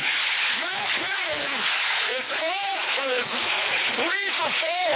[0.60, 1.52] Matt Pittman
[2.20, 2.71] is off
[3.12, 3.26] his
[4.02, 4.94] three for four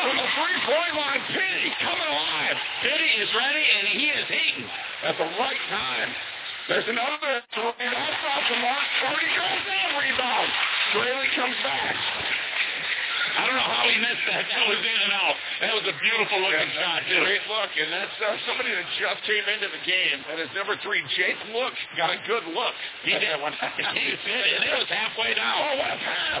[0.00, 1.22] from the three-point line.
[1.32, 2.56] Pitty coming alive.
[2.82, 4.66] Pitty is ready, and he is eating.
[5.04, 6.10] At the right time.
[6.68, 7.78] There's another three.
[7.78, 8.86] That's off the mark.
[9.06, 10.48] Hardy grabs that rebound.
[10.98, 11.94] Grayling comes back.
[13.36, 14.48] I don't know how he missed that.
[14.48, 15.36] That was in and out.
[15.60, 17.20] That was a beautiful looking shot, too.
[17.20, 20.24] Great look, and that's uh, somebody that just came into the game.
[20.24, 21.76] And That is number three, Jake Look.
[22.00, 22.72] Got a good look.
[23.04, 23.36] He did.
[23.44, 23.52] one.
[23.92, 25.52] He did, and it was halfway down.
[25.52, 26.35] Oh, what a pass.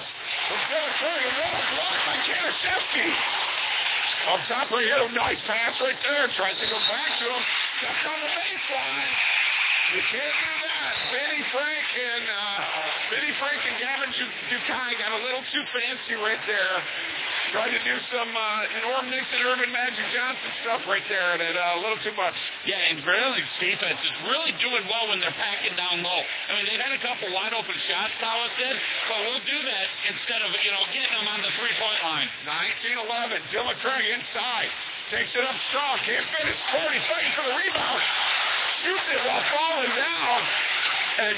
[4.26, 6.26] Up top right here, nice pass right there.
[6.34, 7.42] Tries to go back to him.
[7.78, 9.14] Steps on the baseline.
[9.94, 10.92] You can't do that.
[11.14, 12.58] Benny Frank and uh,
[13.10, 16.74] Benny Frank and Gavin Du- Dukai got a little too fancy right there.
[17.54, 21.54] Tried to do some uh, Norm Nixon, Earvin Magic Johnson stuff right there, and it
[21.54, 22.34] uh, a little too much.
[22.66, 26.20] Yeah, and Grayling's defense is really doing well when they're packing down low.
[26.50, 28.74] I mean, they've had a couple wide open shots, Tawas did,
[29.06, 32.28] but we'll do that instead of, you know, getting them on the three-point line.
[32.50, 33.38] 19-11.
[33.54, 34.70] Dylan Craig inside.
[35.14, 36.02] Takes it up strong.
[36.02, 36.58] Can't finish.
[36.74, 38.02] 40 fighting for the rebound.
[38.82, 40.38] Shoots it while falling down.
[41.30, 41.36] And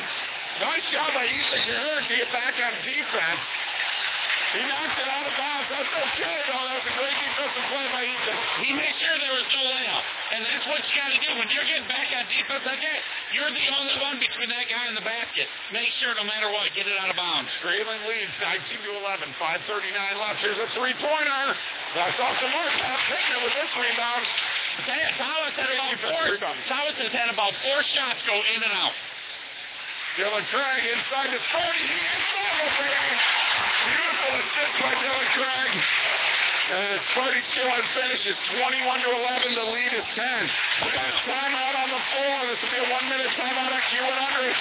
[0.65, 3.45] nice job by Ethan Garrett to get back on defense.
[4.57, 5.69] He knocked it out of bounds.
[5.69, 6.65] That's okay, though.
[6.65, 8.37] That was a great defensive play by Ethan.
[8.65, 10.05] He made sure there was no layup.
[10.33, 11.31] And that's what you got to do.
[11.37, 13.01] When you're getting back on defense like that,
[13.37, 15.49] you're the only one between that guy and the basket.
[15.73, 17.53] Make sure no matter what, get it out of bounds.
[17.61, 19.37] Grayling leads 19 to 11.
[19.37, 20.41] 5:39 left.
[20.41, 21.45] Here's a three-pointer.
[21.97, 22.73] That's off the mark.
[22.81, 24.25] Matt Pittman with this rebound.
[25.21, 26.25] Tawas had about four.
[26.69, 28.93] Tawas has had about four shots go in and out.
[30.19, 31.79] Dylan Craig inside the 40.
[31.79, 32.27] He is
[32.75, 33.11] baby.
[33.87, 35.73] Beautiful assist by Dylan Craig.
[36.75, 39.55] And Sparty Skillen finishes 21 to 11.
[39.55, 40.19] The lead is 10.
[40.83, 42.35] We got a timeout on the floor.
[42.51, 44.59] This will be a one-minute timeout at Q100.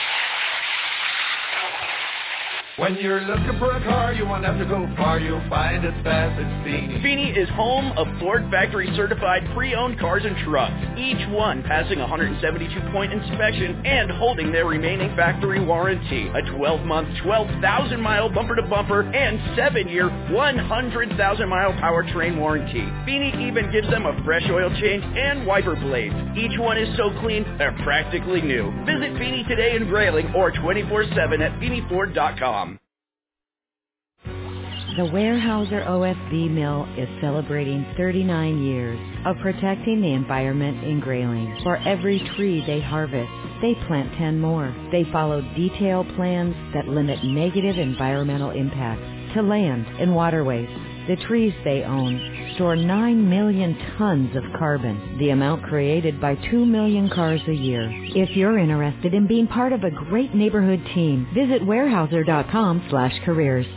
[2.78, 5.18] When you're looking for a car, you won't have to go far.
[5.18, 7.02] You'll find it fast at Feeney.
[7.02, 12.06] Feeney is home of Ford factory certified pre-owned cars and trucks, each one passing a
[12.06, 16.28] 172-point inspection and holding their remaining factory warranty.
[16.28, 22.86] A 12-month, 12,000-mile bumper-to-bumper and 7-year, 100,000-mile powertrain warranty.
[23.08, 26.14] Feeney even gives them a fresh oil change and wiper blades.
[26.38, 28.70] Each one is so clean, they're practically new.
[28.86, 32.67] Visit Feeney today in Grayling or 24-7 at FeeneyFord.com.
[34.98, 41.56] The Weyerhaeuser OSB mill is celebrating 39 years of protecting the environment in Grayling.
[41.62, 43.30] For every tree they harvest,
[43.62, 44.76] they plant 10 more.
[44.92, 50.68] They follow detailed plans that limit negative environmental impacts to land and waterways.
[51.08, 56.66] The trees they own store 9 million tons of carbon, the amount created by 2
[56.66, 57.88] million cars a year.
[58.16, 63.68] If you're interested in being part of a great neighborhood team, visit weyerhaeuser.com slash careers.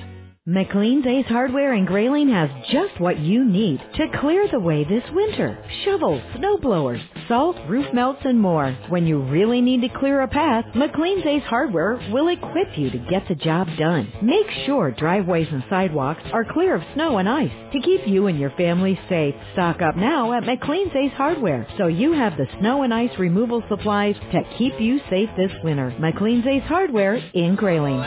[0.50, 5.04] McLean's Ace Hardware in Grayling has just what you need to clear the way this
[5.12, 5.56] winter.
[5.84, 8.72] Shovels, snow blowers, salt, roof melts, and more.
[8.88, 12.98] When you really need to clear a path, McLean's Ace Hardware will equip you to
[12.98, 14.12] get the job done.
[14.24, 18.36] Make sure driveways and sidewalks are clear of snow and ice to keep you and
[18.36, 19.36] your family safe.
[19.53, 23.62] Stock up now at McLean's Ace Hardware so you have the snow and ice removal
[23.68, 25.94] supplies to keep you safe this winter.
[26.01, 28.01] McLean's Ace Hardware in Grayling.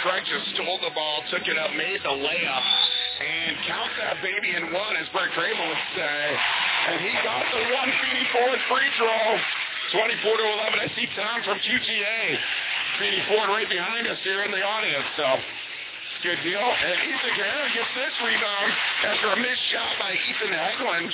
[0.00, 2.66] Just stole the ball, took it up, made the layup,
[3.20, 6.20] and count that baby in one, as Bert Crable would say.
[6.88, 9.36] And he got the one Feeney Ford free throw.
[9.92, 10.80] 24 to 11.
[10.80, 12.20] I see Tom from QTA.
[12.98, 15.04] Feeney Ford right behind us here in the audience.
[15.16, 15.26] So
[16.22, 16.64] good deal.
[16.64, 18.70] And Ethan Guerrero gets this rebound
[19.04, 21.12] after a missed shot by Ethan Hegland.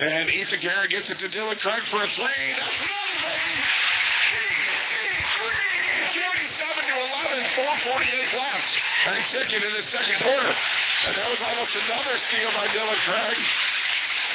[0.00, 2.46] And Ethan Guerrero gets it to Dylan Craig for a three.
[2.58, 3.98] That's another.
[6.18, 8.70] 27 to 11, 448 left.
[9.08, 10.52] And second in the second quarter.
[10.54, 13.38] And that was almost another steal by Dylan Craig.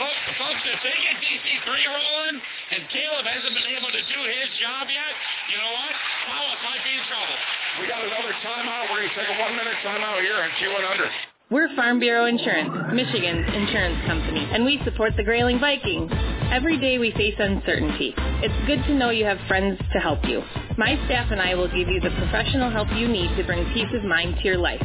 [0.02, 2.36] Folks, folks, if they get DC3 rolling
[2.74, 5.14] and Caleb hasn't been able to do his job yet,
[5.54, 5.94] you know what?
[6.28, 7.38] Powell might be in trouble.
[7.80, 8.90] We got another timeout.
[8.90, 11.33] We're going to take a one minute timeout here on Q and Under.
[11.52, 16.10] We're Farm Bureau Insurance, Michigan's insurance company, and we support the Grayling Vikings.
[16.50, 18.14] Every day we face uncertainty.
[18.18, 20.42] It's good to know you have friends to help you.
[20.78, 23.92] My staff and I will give you the professional help you need to bring peace
[23.94, 24.82] of mind to your life.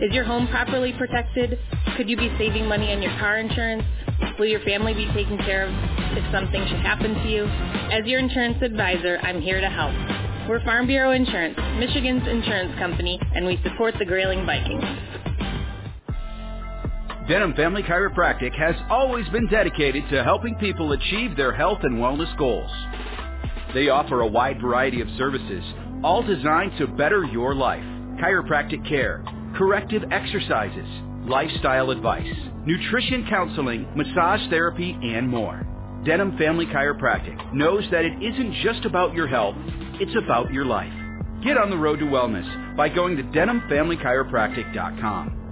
[0.00, 1.58] Is your home properly protected?
[1.96, 3.82] Could you be saving money on your car insurance?
[4.38, 5.74] Will your family be taken care of
[6.16, 7.44] if something should happen to you?
[7.92, 9.92] As your insurance advisor, I'm here to help.
[10.48, 14.84] We're Farm Bureau Insurance, Michigan's insurance company, and we support the Grayling Vikings.
[17.28, 22.34] Denham Family Chiropractic has always been dedicated to helping people achieve their health and wellness
[22.38, 22.70] goals.
[23.74, 25.62] They offer a wide variety of services,
[26.02, 27.84] all designed to better your life.
[28.18, 29.22] Chiropractic care,
[29.58, 30.88] corrective exercises,
[31.26, 35.66] lifestyle advice, nutrition counseling, massage therapy, and more.
[36.06, 39.56] Denham Family Chiropractic knows that it isn't just about your health,
[40.00, 40.94] it's about your life.
[41.44, 45.47] Get on the road to wellness by going to denhamfamilychiropractic.com.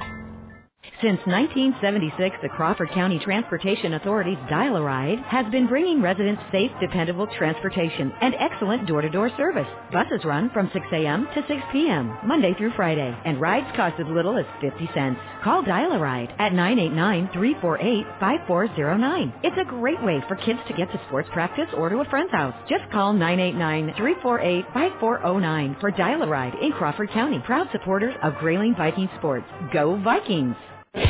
[1.03, 8.11] Since 1976, the Crawford County Transportation Authority's Dial-A-Ride has been bringing residents safe, dependable transportation
[8.23, 9.67] and excellent door-to-door service.
[9.93, 11.29] Buses run from 6 a.m.
[11.35, 15.21] to 6 p.m., Monday through Friday, and rides cost as little as 50 cents.
[15.45, 19.33] Call Dial-A-Ride at 989-348-5409.
[19.45, 22.33] It's a great way for kids to get to sports practice or to a friend's
[22.33, 22.55] house.
[22.71, 27.39] Just call 989-348-5409 for Dial-A-Ride in Crawford County.
[27.45, 29.45] Proud supporters of Grayling Viking Sports.
[29.75, 30.57] Go Vikings!
[30.97, 31.05] All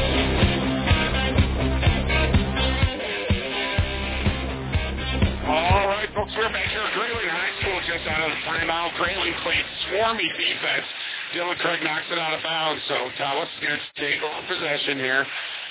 [5.87, 8.99] right, folks, we're back here at Grayling High School just out of the timeout.
[8.99, 10.87] Grayling played swarmy defense.
[11.39, 15.24] Dylan Craig knocks it out of bounds, so Tawas going to take over possession here.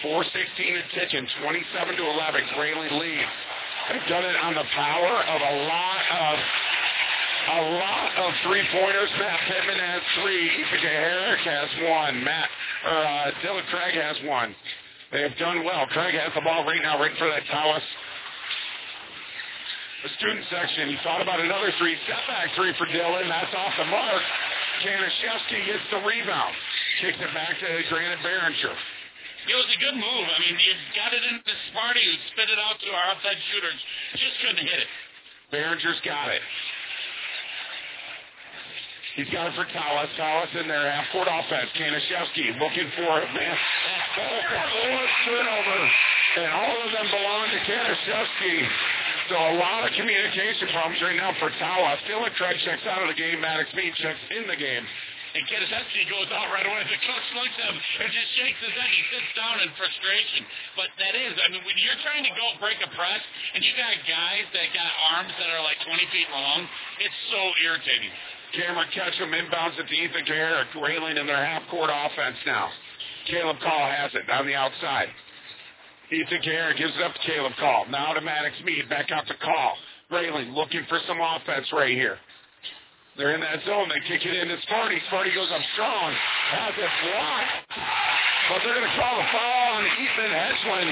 [0.03, 0.32] 4-16
[0.80, 2.41] attention, 27 to 11.
[2.55, 3.36] Grayling leads.
[3.91, 6.39] They've done it on the power of a lot of
[7.46, 9.10] a lot of three-pointers.
[9.20, 10.46] Matt Pittman has three.
[10.50, 12.24] Ethan Herrick has one.
[12.24, 12.50] Matt
[12.86, 14.56] or uh, Dylan Craig has one.
[15.12, 15.86] They have done well.
[15.88, 17.84] Craig has the ball right now, right for that Tawas
[20.06, 20.93] the student section.
[20.93, 21.98] He thought about another three.
[22.06, 23.26] Step back three for Dylan.
[23.26, 24.22] That's off the mark.
[24.86, 26.54] Kanashevsky gets the rebound.
[27.02, 28.78] Kicks it back to Granite Behringer.
[29.50, 30.26] It was a good move.
[30.30, 33.82] I mean, you got it into Sparty, who spit it out to our outside shooters.
[34.14, 34.91] Just couldn't hit it.
[35.50, 36.41] Behringer's got it.
[39.16, 40.11] He's got it for Tawas.
[40.20, 41.72] Tawas in there, half court offense.
[41.80, 43.55] Kanashevsky looking for it, man.
[44.91, 45.80] One turnover.
[46.36, 48.55] And all of them belong to Kanashevsky.
[49.32, 52.03] So a lot of communication problems right now for Tawas.
[52.11, 53.39] Dylan Craig checks out of the game.
[53.39, 54.84] Maddox Mead checks in the game.
[55.36, 56.80] And Kidisevsky goes out right away.
[56.88, 58.88] The coach looks at him and just shakes his head.
[58.88, 60.47] He sits down in frustration.
[60.80, 63.76] But that is, I mean, when you're trying to go break a press and you
[63.76, 66.63] got guys that got arms that are like 20 feet long,
[67.03, 68.16] it's so irritating.
[68.56, 70.68] Cameron Ketchum inbounds it to Ethan Garrett.
[70.74, 72.70] Grayling in their half-court offense now.
[73.28, 75.10] Caleb Call has it on the outside.
[76.12, 77.86] Ethan Garrett gives it up to Caleb Call.
[77.89, 78.88] Now to Maddox Mead.
[78.89, 79.76] Back out to Call.
[80.10, 82.18] Grayling looking for some offense right here.
[83.18, 83.88] They're in that zone.
[83.88, 84.99] They kick it in to Sparty.
[85.08, 86.12] Sparty goes up strong.
[86.51, 87.51] Has it blocked.
[88.51, 90.91] But they're going to call a foul on Ethan Hedgeland.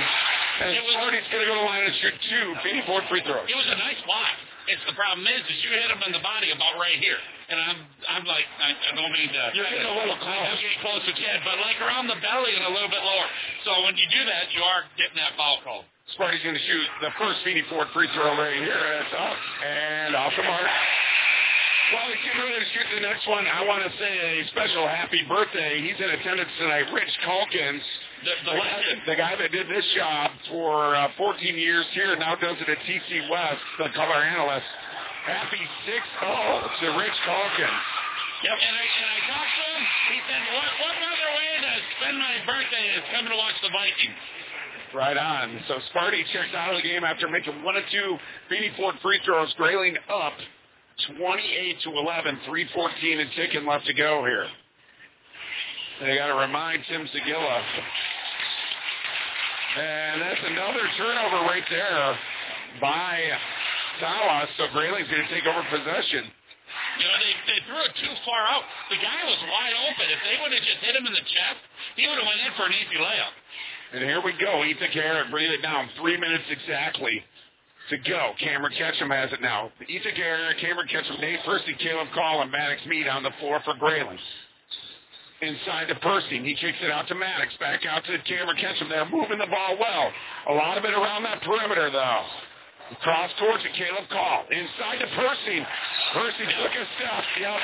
[0.63, 2.47] And Sparty's going to go to the line and shoot two.
[2.63, 3.45] Feeney Ford free throws.
[3.45, 4.33] It was a nice block.
[4.71, 7.19] It's the problem is, is you hit him in the body about right here,
[7.49, 7.79] and I'm,
[8.09, 9.43] I'm like, I, I don't mean to.
[9.55, 10.45] You're getting a little close.
[10.47, 13.27] I'm getting close to Ted, but like around the belly and a little bit lower.
[13.67, 15.83] So when you do that, you are getting that foul call.
[16.15, 18.75] Sparty's going to shoot the first Feeney Ford free throw right here.
[18.75, 20.67] It's up and off the mark.
[21.91, 24.87] While he's getting ready to shoot the next one, I want to say a special
[24.87, 25.79] happy birthday.
[25.79, 26.91] He's in attendance tonight.
[26.91, 27.83] Rich Calkins.
[28.23, 32.15] The, the, The guy, the guy that did this job for uh, 14 years here
[32.15, 34.65] now does it at TC West, the color analyst.
[35.23, 37.83] Happy 6-0 to Rich Calkins.
[38.43, 38.57] Yep.
[38.59, 39.83] And I, and I talked to him.
[40.11, 43.71] He said, what, what other way to spend my birthday is coming to watch the
[43.71, 44.19] Vikings.
[44.91, 45.63] Right on.
[45.67, 48.17] So Sparty checks out of the game after making one of two
[48.49, 49.47] Feeney Ford free throws.
[49.55, 50.35] Grayling up
[51.17, 54.45] 28 to 11, 314 and ticking left to go here.
[56.01, 57.63] They got to remind Tim Segilla.
[59.79, 62.17] And that's another turnover right there
[62.81, 63.23] by
[63.99, 64.49] Salas.
[64.57, 66.29] So Grayling's going to take over possession.
[66.97, 68.65] You know, they, they threw it too far out.
[68.89, 70.05] The guy was wide open.
[70.09, 71.61] If they would have just hit him in the chest,
[71.97, 73.33] he would have went in for an easy layup.
[73.93, 74.65] And here we go.
[74.65, 75.89] Ethan Garrett bringing it down.
[76.01, 77.21] Three minutes exactly
[77.89, 78.33] to go.
[78.39, 79.69] Cameron Ketchum has it now.
[79.85, 83.75] Ethan Garrett, Cameron Ketchum, Nate Percy, Caleb Call, and Maddox Mead on the floor for
[83.77, 84.17] Grayling.
[85.41, 86.41] Inside to Percy.
[86.41, 87.53] He kicks it out to Maddox.
[87.59, 88.89] Back out to Cameron Ketchum.
[88.89, 90.11] They're moving the ball well.
[90.49, 92.23] A lot of it around that perimeter, though.
[93.01, 93.73] Cross towards it.
[93.73, 94.45] Caleb Call.
[94.51, 95.59] Inside to Percy.
[96.13, 97.23] Percy took a step.
[97.39, 97.59] Yep.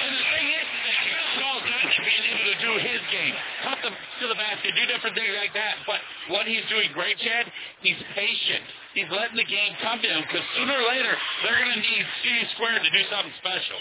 [0.00, 3.34] And the thing is, that Caleb Call's not being able to do his game.
[3.62, 5.76] Cut them to the basket, do different things like that.
[5.84, 6.00] But
[6.32, 7.52] what he's doing great, Chad,
[7.84, 8.64] he's patient.
[8.96, 11.12] He's letting the game come to him because sooner or later,
[11.44, 12.24] they're going to need C
[12.56, 13.76] squared to do something special.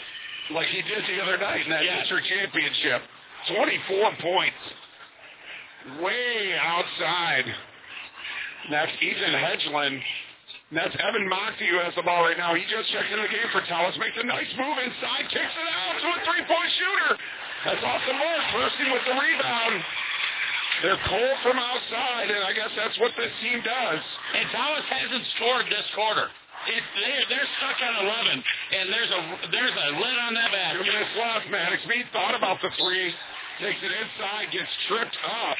[0.52, 2.04] Like he did the other night in that Yes.
[2.04, 3.02] district championship.
[3.56, 4.62] 24 points.
[6.04, 7.46] Way outside.
[8.70, 10.02] That's Ethan Hedgeland.
[10.70, 12.54] That's Evan Moxie who has the ball right now.
[12.54, 13.98] He just checked into the game for Tawas.
[13.98, 15.26] Makes a nice move inside.
[15.34, 17.12] Kicks it out to a three-point shooter.
[17.66, 18.42] That's off the mark.
[18.54, 19.82] Bursting with the rebound.
[20.86, 24.00] They're cold from outside, and I guess that's what this team does.
[24.38, 26.30] And Tawas hasn't scored this quarter.
[26.70, 30.86] It's they're, they're stuck at 11, and there's a there's a lid on that Two
[30.86, 30.86] basket.
[30.86, 31.46] minutes left.
[31.50, 33.10] Maddox Mead thought about the three.
[33.60, 35.58] Takes it inside, gets tripped up.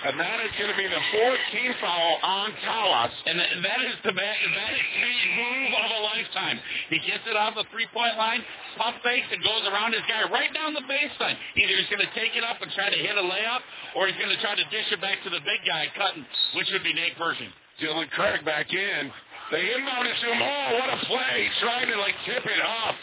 [0.00, 3.12] And that is going to be the 14th foul on Tawas.
[3.26, 6.56] And that is the that is the move of a lifetime.
[6.88, 8.40] He gets it off the three point line,
[8.76, 11.36] pump fakes, and goes around his guy right down the baseline.
[11.56, 13.62] Either he's going to take it up and try to hit a layup,
[13.96, 16.24] or he's going to try to dish it back to the big guy cutting,
[16.56, 17.52] which would be Nate Pershing.
[17.80, 19.12] Dylan Craig back in.
[19.50, 20.40] They inbounded to him.
[20.40, 21.48] Oh, what a play.
[21.48, 22.94] He's Trying to, like, tip it off.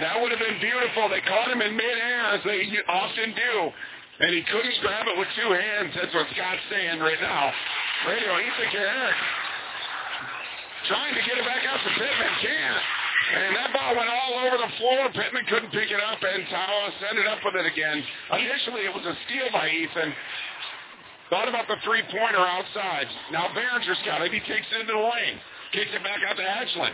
[0.00, 1.08] That would have been beautiful.
[1.08, 3.70] They caught him in midair, as they often do.
[4.22, 5.90] And he couldn't grab it with two hands.
[5.98, 7.50] That's what Scott's saying right now.
[8.06, 9.18] Radio, Ethan Garrett
[10.86, 12.32] trying to get it back out to Pittman.
[12.42, 12.82] Can't.
[13.32, 15.08] And that ball went all over the floor.
[15.14, 18.02] Pittman couldn't pick it up, and Tawas ended up with it again.
[18.34, 20.10] Initially, it was a steal by Ethan.
[21.30, 23.08] Thought about the three-pointer outside.
[23.32, 24.34] Now Behringer's got it.
[24.34, 25.38] He takes it into the lane.
[25.72, 26.92] Kicks it back out to Hatchland.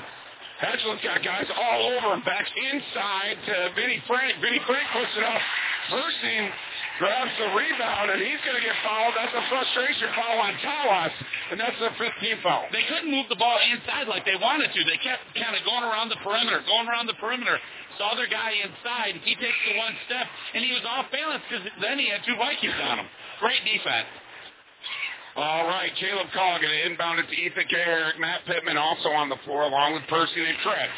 [0.62, 2.22] Hatchland's got guys all over him.
[2.22, 4.38] Back inside to Vinny Frank.
[4.38, 5.42] Vinny Frank puts it up.
[5.90, 6.52] Pershing
[6.98, 9.14] grabs the rebound, and he's going to get fouled.
[9.14, 11.14] That's a frustration foul on Tawas,
[11.54, 12.66] and that's the 15th foul.
[12.74, 14.80] They couldn't move the ball inside like they wanted to.
[14.82, 17.56] They kept kind of going around the perimeter, going around the perimeter.
[17.96, 19.18] Saw their guy inside.
[19.18, 22.22] And he takes the one step, and he was off balance because then he had
[22.26, 23.08] two Vikings on him.
[23.40, 24.10] Great defense.
[25.38, 28.18] All right, Caleb Call going to inbound it to Ethan Garrett.
[28.18, 30.90] Matt Pittman also on the floor along with Percy and Craig.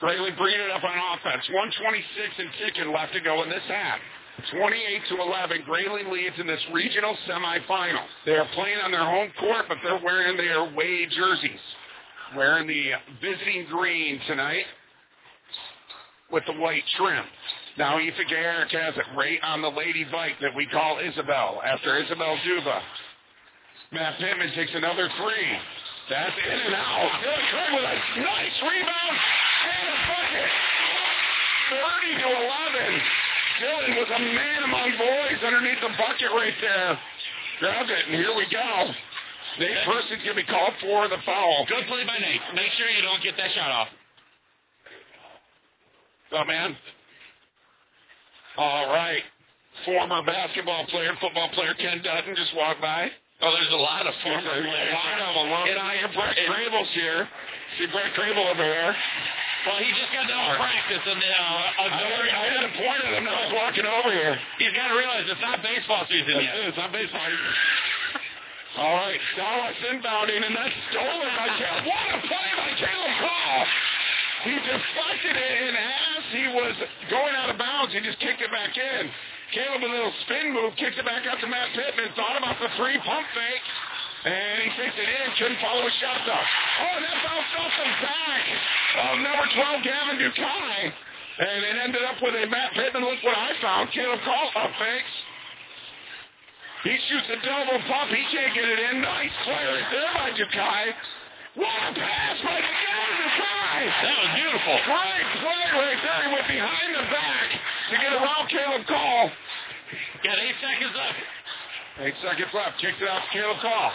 [0.00, 1.44] Greatly bringing it up on offense.
[1.52, 2.00] 126
[2.40, 4.00] and ticking left to go in this half.
[4.50, 5.62] 28 to 11.
[5.64, 8.04] Grayling leads in this regional semifinal.
[8.26, 11.60] They are playing on their home court, but they're wearing their away jerseys.
[12.36, 12.90] Wearing the
[13.22, 14.64] visiting green tonight
[16.32, 17.24] with the white trim.
[17.78, 21.96] Now Ethan Garrett has it right on the Lady bike that we call Isabel after
[22.02, 22.80] Isabel Duba.
[23.92, 25.58] Matt Pittman takes another three.
[26.10, 27.10] That's in and out.
[27.22, 29.16] Dylan Craig with a nice rebound
[29.64, 30.50] and a bucket.
[31.70, 32.28] 30 to
[32.82, 33.00] 11.
[33.60, 36.98] Dylan was a man among boys underneath the bucket right there.
[37.60, 38.90] Grab it, and here we go.
[39.58, 41.64] Nate Person's going to be called for the foul.
[41.68, 42.42] Good play by Nate.
[42.54, 43.88] Make sure you don't get that shot off.
[46.32, 46.76] Oh, man.
[48.58, 49.22] All right.
[49.84, 53.10] Former basketball player, football player Ken Dutton just walked by.
[53.42, 54.66] Oh, there's a lot of former players.
[54.66, 55.68] a lot of them.
[55.70, 57.28] And I hear Brett Crable's here.
[57.78, 58.96] See Brett Crable over there.
[59.64, 63.00] Well, he just got done with practice, and uh, I, had- I had to point
[63.00, 63.24] at him.
[63.24, 64.36] I was walking over here.
[64.60, 66.52] He's got to realize it's not baseball season yet.
[66.68, 67.24] It's not baseball.
[68.76, 71.86] All right, Dallas inbounding, and that's stolen by Caleb.
[71.86, 73.58] What a play by Caleb Call!
[74.50, 76.74] He deflected it, and as he was
[77.08, 79.08] going out of bounds, he just kicked it back in.
[79.54, 82.58] Caleb with a little spin move, kicked it back out to Matt Pittman, thought about
[82.60, 83.64] the three pump fake,
[84.24, 86.32] and he kicked it in, couldn't follow his shot though.
[86.32, 88.44] Oh, that bounced off the back
[89.04, 90.92] of number 12, Gavin Dukai.
[91.34, 93.90] And it ended up with a Matt Pittman, look what I found.
[93.90, 95.14] Caleb Call up fakes.
[96.86, 98.12] He shoots a double pump.
[98.12, 99.02] He can't get it in.
[99.02, 100.84] Nice play right there by Dukai.
[101.58, 103.80] What a pass by Gavin Dukai.
[104.04, 104.76] That was beautiful.
[104.88, 106.20] Great play right there.
[106.22, 107.48] He went behind the back
[107.90, 109.32] to get around Caleb Call.
[110.22, 111.18] Got eight seconds left.
[112.02, 112.74] Eight seconds left.
[112.82, 113.92] Kicks it out to Caleb Call.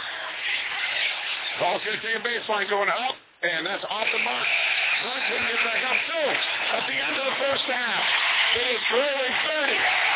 [1.60, 4.48] Call's going to take a baseline going up, and that's off the mark.
[5.04, 6.30] Franklin get back up too.
[6.80, 8.04] At the end of the first half,
[8.56, 9.36] it is Grayling
[9.68, 10.09] 30.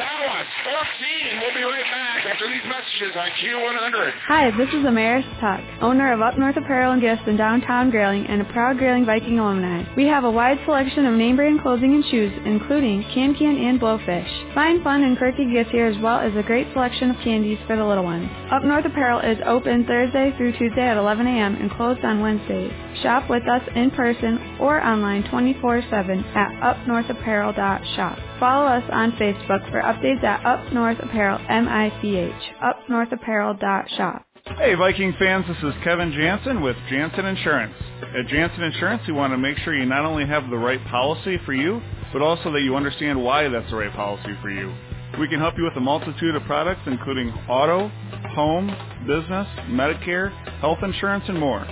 [0.00, 1.40] Tawas 14.
[1.40, 4.12] We'll be right back after these messages on Q100.
[4.28, 8.24] Hi, this is Amaris Tuck, owner of Up North Apparel and Gifts in downtown Grayling
[8.26, 9.84] and a proud Grayling Viking alumni.
[9.96, 13.78] We have a wide selection of name brand clothing and shoes, including Can Can and
[13.78, 14.54] Blowfish.
[14.54, 17.76] Find fun and quirky gifts here as well as a great selection of candies for
[17.76, 18.30] the little ones.
[18.50, 21.56] Up North Apparel is open Thursday through Tuesday at 11 a.m.
[21.56, 22.72] and closed on Wednesdays.
[23.02, 28.29] Shop with us in person or online 24-7 at upnorthapparel.shop.
[28.40, 32.32] Follow us on Facebook for updates at Up North Apparel, M-I-C-H,
[32.64, 34.24] upnorthapparel.shop.
[34.56, 37.74] Hey Viking fans, this is Kevin Jansen with Jansen Insurance.
[38.18, 41.38] At Jansen Insurance, we want to make sure you not only have the right policy
[41.44, 41.82] for you,
[42.14, 44.72] but also that you understand why that's the right policy for you.
[45.20, 47.88] We can help you with a multitude of products including auto,
[48.34, 48.68] home,
[49.06, 51.66] business, Medicare, health insurance, and more.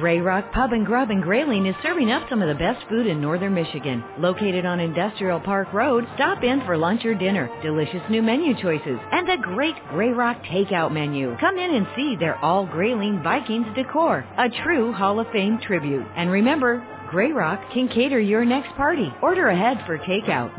[0.00, 3.06] Gray Rock Pub and Grub in Grayling is serving up some of the best food
[3.06, 4.02] in northern Michigan.
[4.16, 8.98] Located on Industrial Park Road, stop in for lunch or dinner, delicious new menu choices,
[9.12, 11.36] and a great Gray Rock takeout menu.
[11.38, 16.06] Come in and see their all Grayling Vikings decor, a true Hall of Fame tribute.
[16.16, 19.12] And remember, Gray Rock can cater your next party.
[19.20, 20.54] Order ahead for takeout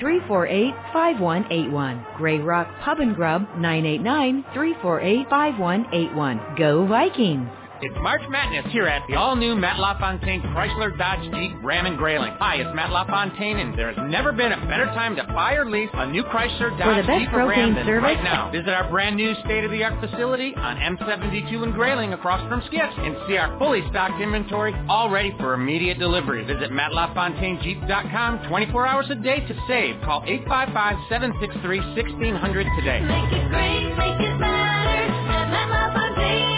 [0.00, 2.16] 989-348-5181.
[2.16, 6.56] Gray Rock Pub and Grub 989-348-5181.
[6.56, 7.50] Go Vikings!
[7.80, 12.32] It's March Madness here at the all-new Matt LaFontaine Chrysler Dodge Jeep Ram and Grayling.
[12.40, 15.88] Hi, it's Matt LaFontaine, and there's never been a better time to buy or lease
[15.94, 18.50] a new Chrysler For Dodge the best Jeep or Ram propane than service- right now.
[18.50, 23.36] Visit our brand new state-of-the-art facility on M72 in Grayling across from Skips and see
[23.36, 26.42] our fully stocked inventory all ready for immediate delivery.
[26.44, 30.00] Visit MattLaFontaineJeep.com 24 hours a day to save.
[30.02, 33.00] Call 855-763-1600 today.
[33.02, 34.58] Make it great, make it better.
[35.30, 36.57] At Matt LaFontaine Automotive.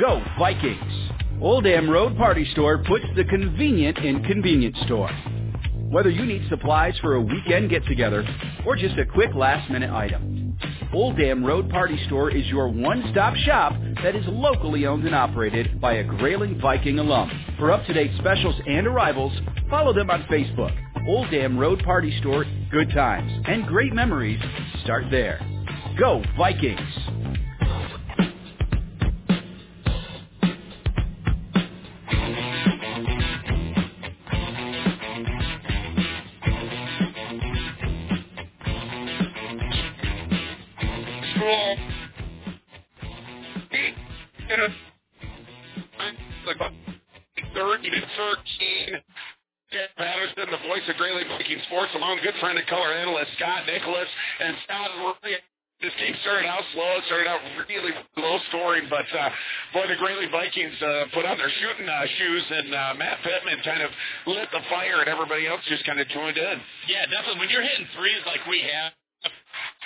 [0.00, 1.10] Go Vikings!
[1.42, 5.10] Old Dam Road Party Store puts the convenient in convenience store.
[5.90, 8.26] Whether you need supplies for a weekend get-together
[8.64, 10.56] or just a quick last-minute item,
[10.94, 15.78] Old Dam Road Party Store is your one-stop shop that is locally owned and operated
[15.82, 17.30] by a Grayling Viking alum.
[17.58, 19.38] For up-to-date specials and arrivals,
[19.68, 20.74] follow them on Facebook.
[21.08, 24.40] Old Dam Road Party Store, good times and great memories
[24.82, 25.40] start there.
[25.98, 27.19] Go Vikings!
[51.00, 54.04] Grayling Viking Sports, along with good friend and color analyst Scott Nicholas.
[54.36, 55.40] And Scott, really,
[55.80, 57.00] this game started out slow.
[57.00, 59.32] It started out really low scoring, but uh,
[59.72, 63.64] boy, the Grayling Vikings uh, put on their shooting uh, shoes, and uh, Matt Pittman
[63.64, 63.88] kind of
[64.28, 66.56] lit the fire, and everybody else just kind of joined in.
[66.84, 67.48] Yeah, definitely.
[67.48, 68.92] When you're hitting threes like we have,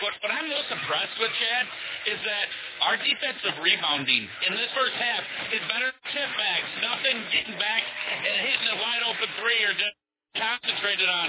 [0.03, 1.65] what, what I'm most impressed with, Chad,
[2.11, 2.47] is that
[2.91, 5.23] our defensive rebounding in this first half
[5.55, 6.71] is better tip backs.
[6.83, 7.83] Nothing getting back
[8.19, 9.95] and hitting a wide open three or just
[10.35, 11.29] concentrated on.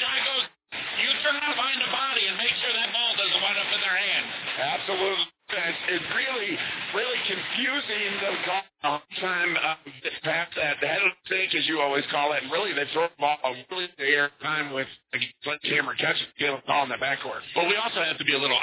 [0.00, 0.46] Goes.
[0.70, 3.80] You turn out behind the body and make sure that ball doesn't wind up in
[3.80, 4.24] their hand.
[4.58, 5.26] Absolutely.
[5.50, 6.54] It's, it's really,
[6.94, 9.74] really confusing the golf time uh,
[10.22, 12.86] past that the head of the stake, as you always call it, and really they
[12.94, 17.02] throw the ball really the air time with a sledgehammer catch a ball in the
[17.02, 17.42] backcourt.
[17.54, 18.58] But we also have to be a little.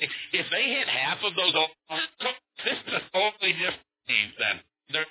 [0.00, 1.54] If, if they hit half of those,
[2.66, 4.58] this is a totally different team then.
[4.90, 5.06] They're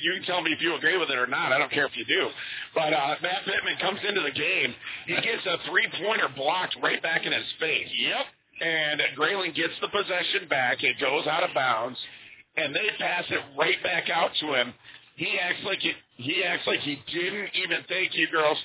[0.00, 1.52] you can tell me if you agree with it or not.
[1.52, 2.28] I don't care if you do.
[2.74, 4.74] But uh, Matt Pittman comes into the game.
[5.06, 7.88] He gets a three-pointer blocked right back in his face.
[7.96, 8.26] Yep.
[8.60, 10.82] And Grayling gets the possession back.
[10.82, 11.98] It goes out of bounds,
[12.56, 14.72] and they pass it right back out to him.
[15.16, 18.58] He acts like he, he acts like he didn't even thank you, girls.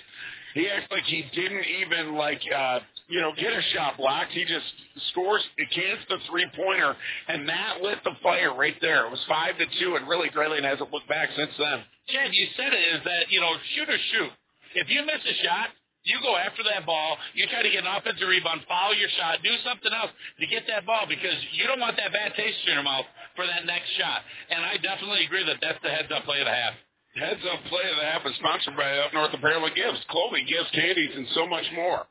[0.54, 2.80] He acts like he didn't even like uh,
[3.10, 4.32] you know get a shot blocked.
[4.32, 4.66] He just
[5.12, 6.96] scores, it cans the three pointer,
[7.28, 9.06] and that lit the fire right there.
[9.06, 11.84] It was five to two, and really Grayling hasn't looked back since then.
[12.10, 14.32] Chad, you said it is that, you know, shoot or shoot.
[14.74, 15.70] If you miss a shot,
[16.04, 17.18] you go after that ball.
[17.38, 20.66] You try to get an offensive rebound, follow your shot, do something else to get
[20.66, 23.06] that ball because you don't want that bad taste in your mouth
[23.36, 24.26] for that next shot.
[24.50, 26.74] And I definitely agree that that's the heads up play of the half.
[27.14, 30.46] Heads up play of the half is sponsored by Up North Apparel and Gifts, clothing,
[30.50, 32.06] gifts, candies, and so much more.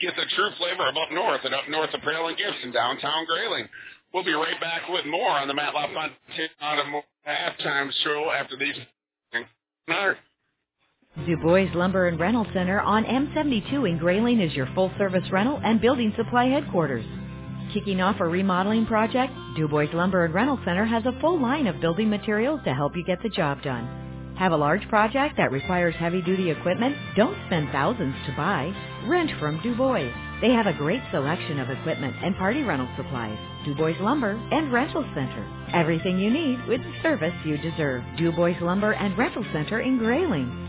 [0.00, 3.26] Get the true flavor of Up North and Up North Apparel and Gifts in downtown
[3.26, 3.68] Grayling.
[4.14, 8.74] We'll be right back with more on the Matt LaFontaine halftime show after these.
[11.26, 15.60] Du Bois Lumber and Rental Center on M72 in Grayling is your full service rental
[15.64, 17.04] and building supply headquarters.
[17.74, 21.66] Kicking off a remodeling project, Du Bois Lumber and Rental Center has a full line
[21.66, 24.34] of building materials to help you get the job done.
[24.38, 26.96] Have a large project that requires heavy duty equipment?
[27.16, 28.72] Don't spend thousands to buy.
[29.06, 30.10] Rent from Du Bois.
[30.40, 33.38] They have a great selection of equipment and party rental supplies.
[33.64, 35.46] Du Bois Lumber and Rental Center.
[35.72, 38.02] Everything you need with the service you deserve.
[38.16, 40.68] Du Bois Lumber and Rental Center in Grayling.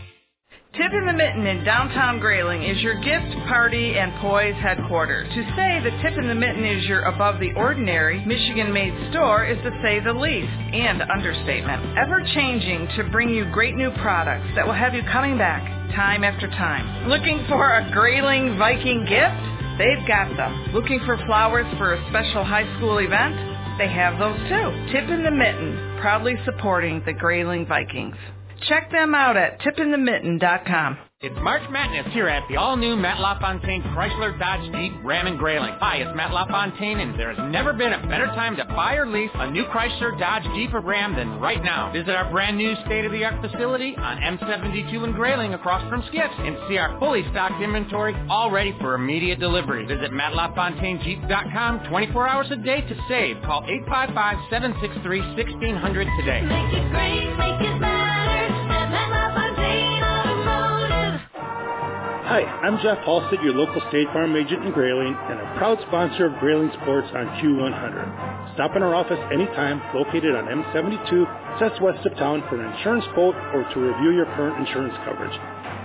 [0.72, 5.28] Tip in the Mitten in downtown Grayling is your gift, party, and poise headquarters.
[5.28, 9.44] To say that Tip in the Mitten is your above the ordinary, Michigan made store
[9.44, 11.98] is to say the least, and understatement.
[11.98, 16.24] Ever changing to bring you great new products that will have you coming back time
[16.24, 17.08] after time.
[17.08, 19.42] Looking for a Grayling Viking gift?
[19.78, 20.72] They've got them.
[20.74, 23.34] Looking for flowers for a special high school event?
[23.78, 24.92] They have those too.
[24.92, 28.16] Tip in the Mitten, proudly supporting the Grayling Vikings.
[28.68, 31.09] Check them out at tipinthemitten.com.
[31.22, 35.74] It's March Madness here at the all-new Matt LaFontaine Chrysler Dodge Jeep Ram and Grayling.
[35.78, 39.06] Hi, it's Matt LaFontaine, and there has never been a better time to buy or
[39.06, 41.92] lease a new Chrysler Dodge Jeep or Ram than right now.
[41.92, 46.78] Visit our brand new state-of-the-art facility on M72 in Grayling across from Skips and see
[46.78, 49.84] our fully stocked inventory all ready for immediate delivery.
[49.84, 53.36] Visit MattLaFontaineJeep.com 24 hours a day to save.
[53.42, 53.60] Call
[53.90, 56.40] 855-763-1600 today.
[56.48, 58.29] Make it great, make it better.
[62.30, 66.30] Hi, I'm Jeff Halstead, your local State Farm agent in Grayling and a proud sponsor
[66.30, 68.54] of Grayling Sports on Q100.
[68.54, 71.26] Stop in our office anytime, located on M72,
[71.58, 75.34] just west of town for an insurance quote or to review your current insurance coverage.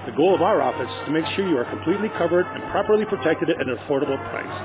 [0.05, 3.09] The goal of our office is to make sure you are completely covered and properly
[3.09, 4.55] protected at an affordable price.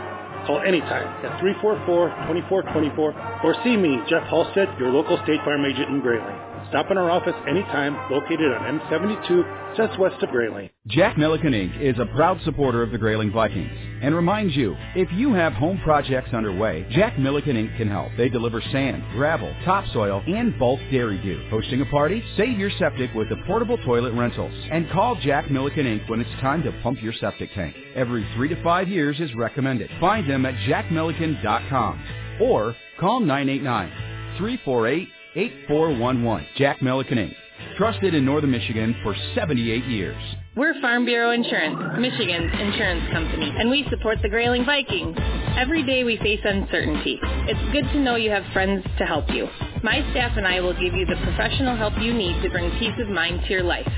[0.45, 6.05] Call anytime at 344-2424 or see me, Jeff Halstead, your local State Farm agent in
[6.05, 6.50] Grayling.
[6.71, 10.71] Stop in our office anytime, located on M72, just west of Grayling.
[10.87, 11.81] Jack Milliken Inc.
[11.81, 15.81] is a proud supporter of the Grayling Vikings and reminds you, if you have home
[15.83, 17.77] projects underway, Jack Milliken Inc.
[17.77, 18.13] can help.
[18.17, 21.45] They deliver sand, gravel, topsoil, and bulk dairy dew.
[21.51, 22.23] Hosting a party?
[22.37, 24.55] Save your septic with the portable toilet rentals.
[24.71, 26.09] And call Jack Milliken Inc.
[26.09, 27.75] when it's time to pump your septic tank.
[27.97, 29.91] Every three to five years is recommended.
[29.99, 36.47] Find them at jackmilliken.com or call 989 348 8411.
[36.57, 37.35] Jack Milliken Inc.
[37.77, 40.21] Trusted in Northern Michigan for 78 years.
[40.57, 45.17] We're Farm Bureau Insurance, Michigan's insurance company, and we support the Grayling Vikings.
[45.57, 47.19] Every day we face uncertainty.
[47.23, 49.47] It's good to know you have friends to help you.
[49.85, 52.99] My staff and I will give you the professional help you need to bring peace
[52.99, 53.89] of mind to your life.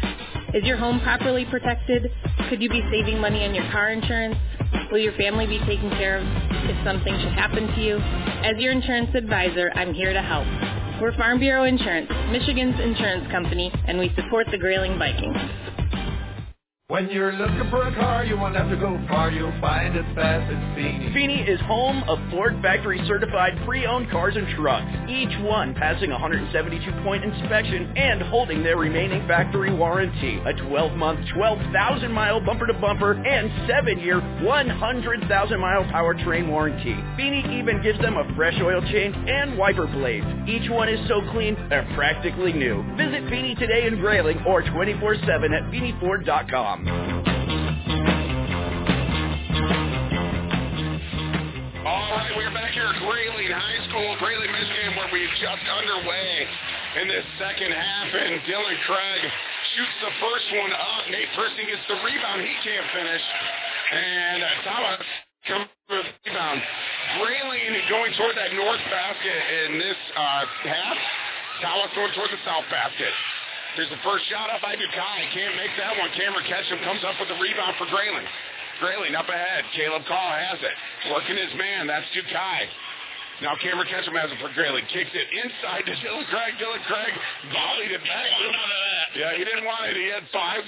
[0.53, 2.11] Is your home properly protected?
[2.51, 4.37] Could you be saving money on your car insurance?
[4.91, 6.27] Will your family be taken care of
[6.69, 7.97] if something should happen to you?
[7.97, 10.82] As your insurance advisor, I'm here to help.
[11.03, 15.37] We're Farm Bureau Insurance, Michigan's insurance company, and we support the Grayling Vikings.
[16.93, 19.31] When you're looking for a car, you won't have to go far.
[19.31, 21.11] You'll find it fast at Feeney.
[21.15, 26.17] Feeney is home of Ford factory certified pre-owned cars and trucks, each one passing a
[26.17, 30.37] 172-point inspection and holding their remaining factory warranty.
[30.41, 36.95] A 12-month, 12,000-mile bumper-to-bumper and 7-year, 100,000-mile powertrain warranty.
[37.17, 40.27] Feeney even gives them a fresh oil change and wiper blades.
[40.47, 42.85] Each one is so clean, they're practically new.
[42.99, 46.82] Visit Feeney today in Grayling or 24-7 at FeeneyFord.com.
[46.83, 46.91] All
[52.11, 56.43] right, we're back here at Grayling High School, Grayling, Michigan, where we're just underway
[56.99, 59.23] in this second half, and Dylan Craig
[59.79, 61.07] shoots the first one up.
[61.07, 62.43] Nate Persing gets the rebound.
[62.43, 63.23] He can't finish.
[63.93, 65.07] And uh, Tawas
[65.47, 66.59] comes with the rebound.
[67.23, 69.39] Grayling going toward that north basket
[69.71, 70.99] in this uh, half.
[71.63, 73.15] Tawas going toward the south basket.
[73.77, 75.19] There's the first shot up by Dukai.
[75.33, 76.13] Can't make that one.
[76.13, 78.29] Cameron Ketchum comes up with the rebound for Grayling.
[78.85, 79.65] Grayling up ahead.
[79.73, 80.77] Caleb Call has it.
[81.09, 81.89] Working his man.
[81.89, 82.69] That's Dukai.
[83.41, 84.85] Now Cameron Ketchum has it for Grayling.
[84.93, 86.53] Kicks it inside to Dylan Craig.
[86.61, 87.15] Dylan Craig
[87.49, 88.29] volleyed it back.
[89.17, 89.97] Yeah, he didn't want it.
[89.97, 90.63] He had five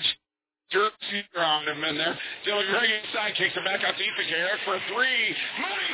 [0.73, 2.17] jerseys around him in there.
[2.49, 3.37] Dylan Craig inside.
[3.37, 5.37] Kicks it back out to Ethan Garrett for a three.
[5.61, 5.93] Money.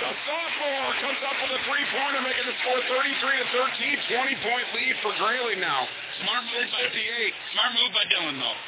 [0.00, 4.16] The sophomore comes up with a three-pointer, making the score 33 to 13.
[4.16, 5.84] 20-point lead for Grayling now.
[6.24, 6.96] Smart move by 58.
[7.52, 8.58] Smart move by Dylan though.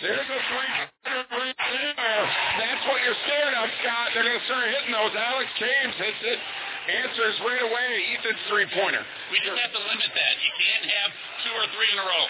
[0.00, 0.70] There's a three
[1.04, 2.24] right there.
[2.64, 4.14] That's what you're scared of, Scott.
[4.14, 5.12] They're going to start hitting those.
[5.12, 6.38] Alex James hits it.
[6.88, 8.16] Answers right away.
[8.16, 9.04] Ethan's three-pointer.
[9.28, 10.34] We just have to limit that.
[10.40, 11.10] You can't have
[11.44, 12.24] two or three in a row.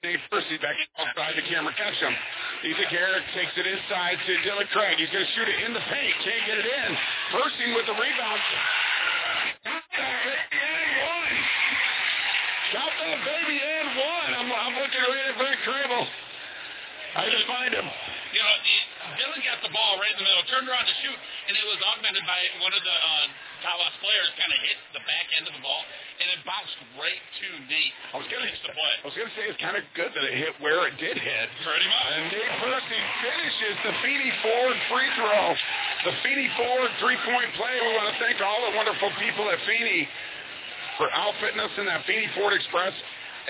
[0.00, 2.16] Nate Percy back outside to Cameron Ketchum.
[2.64, 4.96] Ethan Garrett takes it inside to Dylan Craig.
[4.96, 6.14] He's going to shoot it in the paint.
[6.24, 6.90] Can't get it in.
[7.36, 8.40] Percy with the rebound.
[9.60, 11.36] Got that baby and one.
[12.72, 14.30] Got that baby and one.
[14.40, 16.08] I'm, I'm looking right at Brent Crable.
[17.16, 17.86] I can find him.
[18.30, 18.86] You know, the-
[19.18, 21.18] Dylan got the ball right in the middle, turned around to shoot,
[21.50, 23.26] and it was augmented by one of the uh,
[23.66, 25.82] Tawas players kind of hit the back end of the ball,
[26.22, 27.94] and it bounced right to Nate.
[28.14, 28.94] I was gonna, the play.
[29.02, 31.46] I was gonna say it's kind of good that it hit where it did hit.
[31.66, 32.06] Pretty much.
[32.14, 35.42] And Nate Percy finishes the Feeney Ford free throw.
[36.06, 37.74] The Feeney Ford three-point play.
[37.82, 40.06] We want to thank all the wonderful people at Feeney
[41.02, 42.94] for outfitting us in that Feeney Ford Express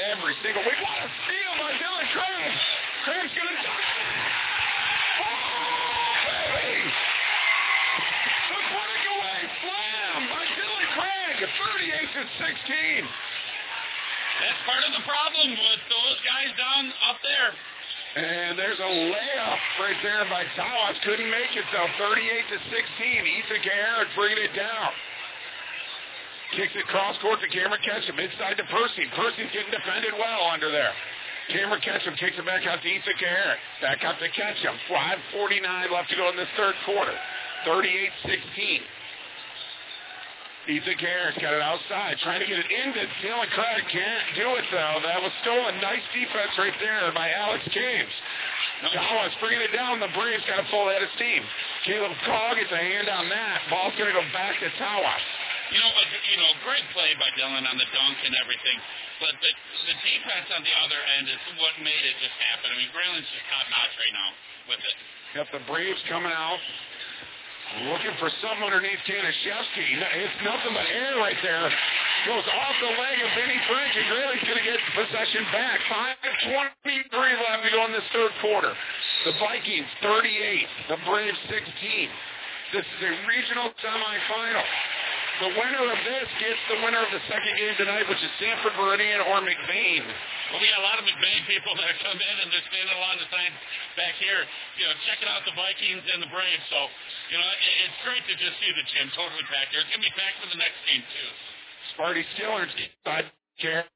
[0.09, 0.81] every single week.
[0.81, 2.53] What a steal by Dylan Craig.
[3.05, 3.69] Craig's gonna it.
[5.21, 5.37] Oh,
[6.25, 6.81] baby.
[8.49, 11.37] The breakaway slam by Dylan Craig.
[11.45, 12.23] 38 to
[13.05, 13.05] 16.
[14.41, 17.53] That's part of the problem with those guys down up there.
[18.11, 20.97] And there's a layup right there by Tawas.
[21.05, 21.87] Couldn't make it though.
[22.01, 22.73] 38 to 16.
[22.73, 24.91] Ethan Garrett bringing it down.
[26.57, 28.19] Kicks it cross court to Cameron Ketchum.
[28.19, 29.07] Inside to Percy.
[29.15, 30.91] Percy's getting defended well under there.
[31.51, 33.59] Cameron Ketchum kicks it back out to Ethan Garrett.
[33.83, 34.75] Back out to Ketchum.
[34.91, 37.15] 5.49 left to go in this third quarter.
[37.67, 38.83] 38-16.
[40.69, 43.83] Ethan Garrett's got it outside, trying to get it into Dylan Craig.
[43.91, 45.03] Can't do it though.
[45.03, 45.81] That was stolen.
[45.81, 48.13] Nice defense right there by Alex James.
[48.85, 50.01] Oh, Tawas bringing it down.
[50.01, 51.43] The Braves got a full head of steam.
[51.85, 53.61] Caleb Call gets a hand on that.
[53.69, 55.25] Ball's going to go back to Tawas.
[55.71, 58.79] You know, a, you know, great play by Dylan on the dunk and everything,
[59.23, 59.53] but the
[59.87, 62.75] the defense on the other end is what made it just happen.
[62.75, 64.31] I mean, Grayling's just top notch right now
[64.67, 64.97] with it.
[65.39, 66.59] Got the Braves coming out.
[67.87, 69.87] Looking for something underneath Kanashevsky.
[69.95, 71.71] It's nothing but air right there.
[72.27, 75.79] Goes off the leg of Benny Frank, and Grayling's going to get possession back.
[75.87, 78.75] 5.23 left to go in this third quarter.
[79.23, 81.63] The Vikings 38, the Braves 16.
[82.75, 84.67] This is a regional semifinal.
[85.41, 88.77] The winner of this gets the winner of the second game tonight, which is Sanford
[88.77, 90.05] Meridian or McBain.
[90.53, 93.17] Well, we got a lot of McBain people that come in and they're standing along
[93.17, 93.49] the side
[93.97, 94.45] back here,
[94.77, 96.61] you know, checking out the Vikings and the Braves.
[96.69, 96.93] So,
[97.33, 99.81] you know, it, it's great to just see the gym totally packed here.
[99.81, 101.31] It's going to be packed for the next game, too.
[101.97, 103.89] Sparty Skillers inside care.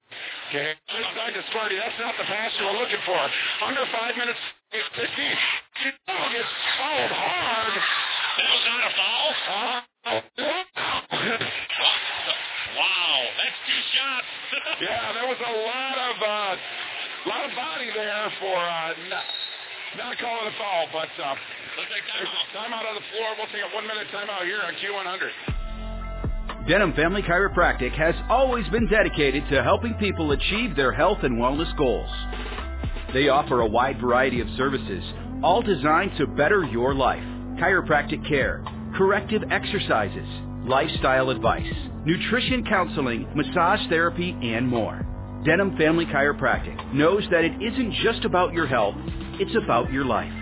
[0.49, 0.73] Okay.
[0.97, 1.77] Inside to Sparty.
[1.77, 3.21] That's not the pass you were looking for.
[3.69, 4.41] Under five minutes,
[4.73, 4.97] 15.
[4.97, 7.77] Chicago gets fouled hard.
[8.41, 9.29] That was not a foul?
[9.45, 10.84] Uh,
[12.75, 14.27] Wow, that's two shots.
[14.83, 16.57] yeah, there was a lot of uh,
[17.31, 19.25] lot of body there for uh, not,
[19.97, 21.35] not calling a foul, but uh,
[21.79, 22.47] Looks like timeout.
[22.55, 23.35] timeout on the floor.
[23.39, 25.31] We'll take a one minute timeout here on Q100.
[26.69, 31.75] Denham Family Chiropractic has always been dedicated to helping people achieve their health and wellness
[31.77, 32.11] goals.
[33.13, 35.05] They offer a wide variety of services,
[35.43, 37.23] all designed to better your life.
[37.61, 38.65] Chiropractic care,
[38.97, 40.27] corrective exercises,
[40.67, 41.73] lifestyle advice,
[42.05, 45.07] nutrition counseling, massage therapy, and more.
[45.45, 48.95] Denham Family Chiropractic knows that it isn't just about your health,
[49.41, 50.33] it's about your life.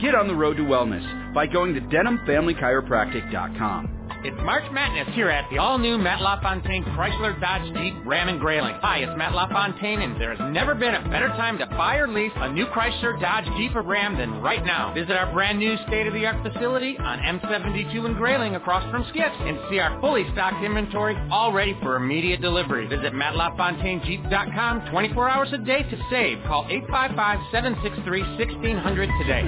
[0.00, 4.01] Get on the road to wellness by going to denhamfamilychiropractic.com.
[4.24, 8.76] It's March Madness here at the all-new Matt LaFontaine Chrysler Dodge Jeep Ram and Grayling.
[8.80, 12.06] Hi, it's Matt LaFontaine, and there has never been a better time to buy or
[12.06, 14.94] lease a new Chrysler Dodge Jeep or Ram than right now.
[14.94, 19.80] Visit our brand new state-of-the-art facility on M72 in Grayling across from Skips and see
[19.80, 22.86] our fully stocked inventory all ready for immediate delivery.
[22.86, 26.38] Visit MattLaFontaineJeep.com 24 hours a day to save.
[26.46, 29.42] Call 855-763-1600 today.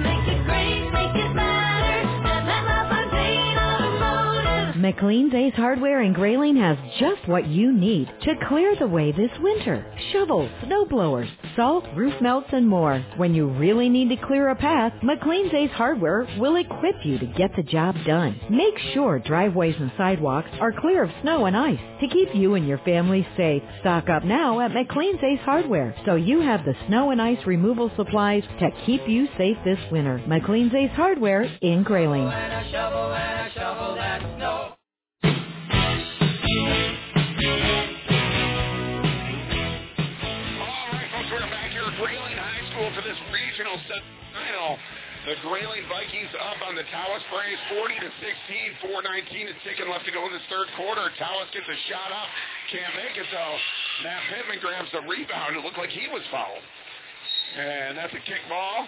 [4.75, 9.31] McLean's Ace Hardware in Grayling has just what you need to clear the way this
[9.39, 9.85] winter.
[10.11, 12.99] Shovels, snow blowers, salt, roof melts, and more.
[13.15, 17.25] When you really need to clear a path, McLean's Ace Hardware will equip you to
[17.25, 18.37] get the job done.
[18.49, 22.67] Make sure driveways and sidewalks are clear of snow and ice to keep you and
[22.67, 23.63] your family safe.
[23.79, 27.89] Stock up now at McLean's Ace Hardware so you have the snow and ice removal
[27.95, 30.21] supplies to keep you safe this winter.
[30.27, 32.27] McLean's Ace Hardware in Grayling.
[43.55, 44.75] Regional semifinal.
[45.31, 50.03] The Grayling Vikings up on the Tawas Braves 40 to 16, 419 is taken left
[50.03, 51.07] to go in this third quarter.
[51.15, 52.27] Tawas gets a shot up,
[52.67, 53.55] can't make it though.
[54.03, 55.55] Matt Pittman grabs the rebound.
[55.55, 56.67] It looked like he was fouled.
[57.55, 58.83] And that's a kick ball.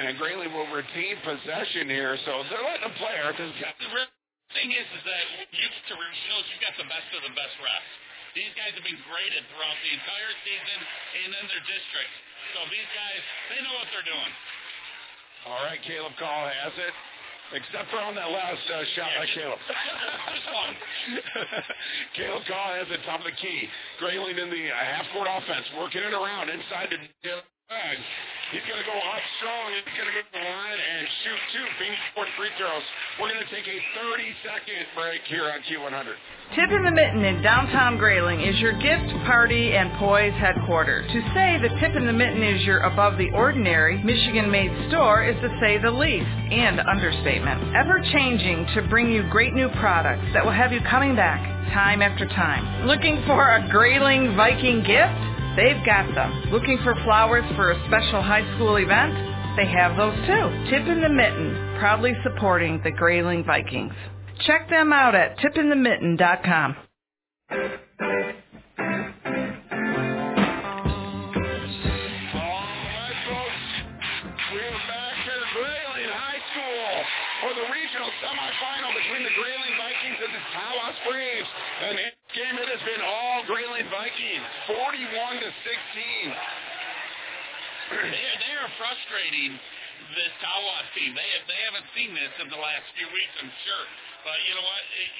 [0.00, 3.12] And Grayling will retain possession here, so they're letting them play.
[3.20, 3.44] Arthur.
[3.44, 7.34] The thing is, is that you get to regionals, you got the best of the
[7.36, 7.92] best refs.
[8.32, 10.78] These guys have been graded throughout the entire season
[11.12, 12.16] and in their districts.
[12.54, 13.22] So these guys,
[13.52, 14.32] they know what they're doing.
[15.46, 16.94] All right, Caleb Call has it.
[17.48, 19.60] Except for on that last uh, shot by Caleb.
[20.28, 20.72] This one.
[22.16, 23.64] Caleb Call has it top of the key.
[23.98, 27.00] Grayling in the uh, half-court offense, working it around inside the
[28.48, 29.76] He's going to go up strong.
[29.76, 32.80] He's going to go to the line and shoot two Phoenix Sports free throws.
[33.20, 36.16] We're going to take a 30-second break here on Q100.
[36.56, 41.12] Tip in the Mitten in downtown Grayling is your gift, party, and poise headquarters.
[41.12, 45.28] To say the Tip in the Mitten is your above the ordinary, Michigan made store
[45.28, 47.76] is to say the least, and understatement.
[47.76, 51.44] Ever changing to bring you great new products that will have you coming back
[51.76, 52.88] time after time.
[52.88, 55.37] Looking for a Grayling Viking gift?
[55.58, 56.54] They've got them.
[56.54, 59.10] Looking for flowers for a special high school event?
[59.58, 60.46] They have those too.
[60.70, 63.92] Tip in the Mitten, proudly supporting the Grayling Vikings.
[64.46, 66.76] Check them out at tipinthemitten.com.
[77.42, 81.48] For the regional semifinal between the Grayling Vikings and the Tawas Braves.
[81.82, 86.30] And game, it has been all Grayling Vikings, 41 to 16.
[87.98, 89.58] they, are, they are frustrating
[90.14, 91.18] this Tawas team.
[91.18, 93.84] They have, they haven't seen this in the last few weeks, I'm sure.
[94.22, 94.82] But you know what?
[95.02, 95.10] It,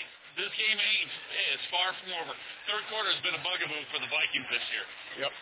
[0.46, 2.30] this game ain't eh, is far from over.
[2.70, 4.86] Third quarter has been a bugaboo for the Vikings this year.
[5.26, 5.32] Yep.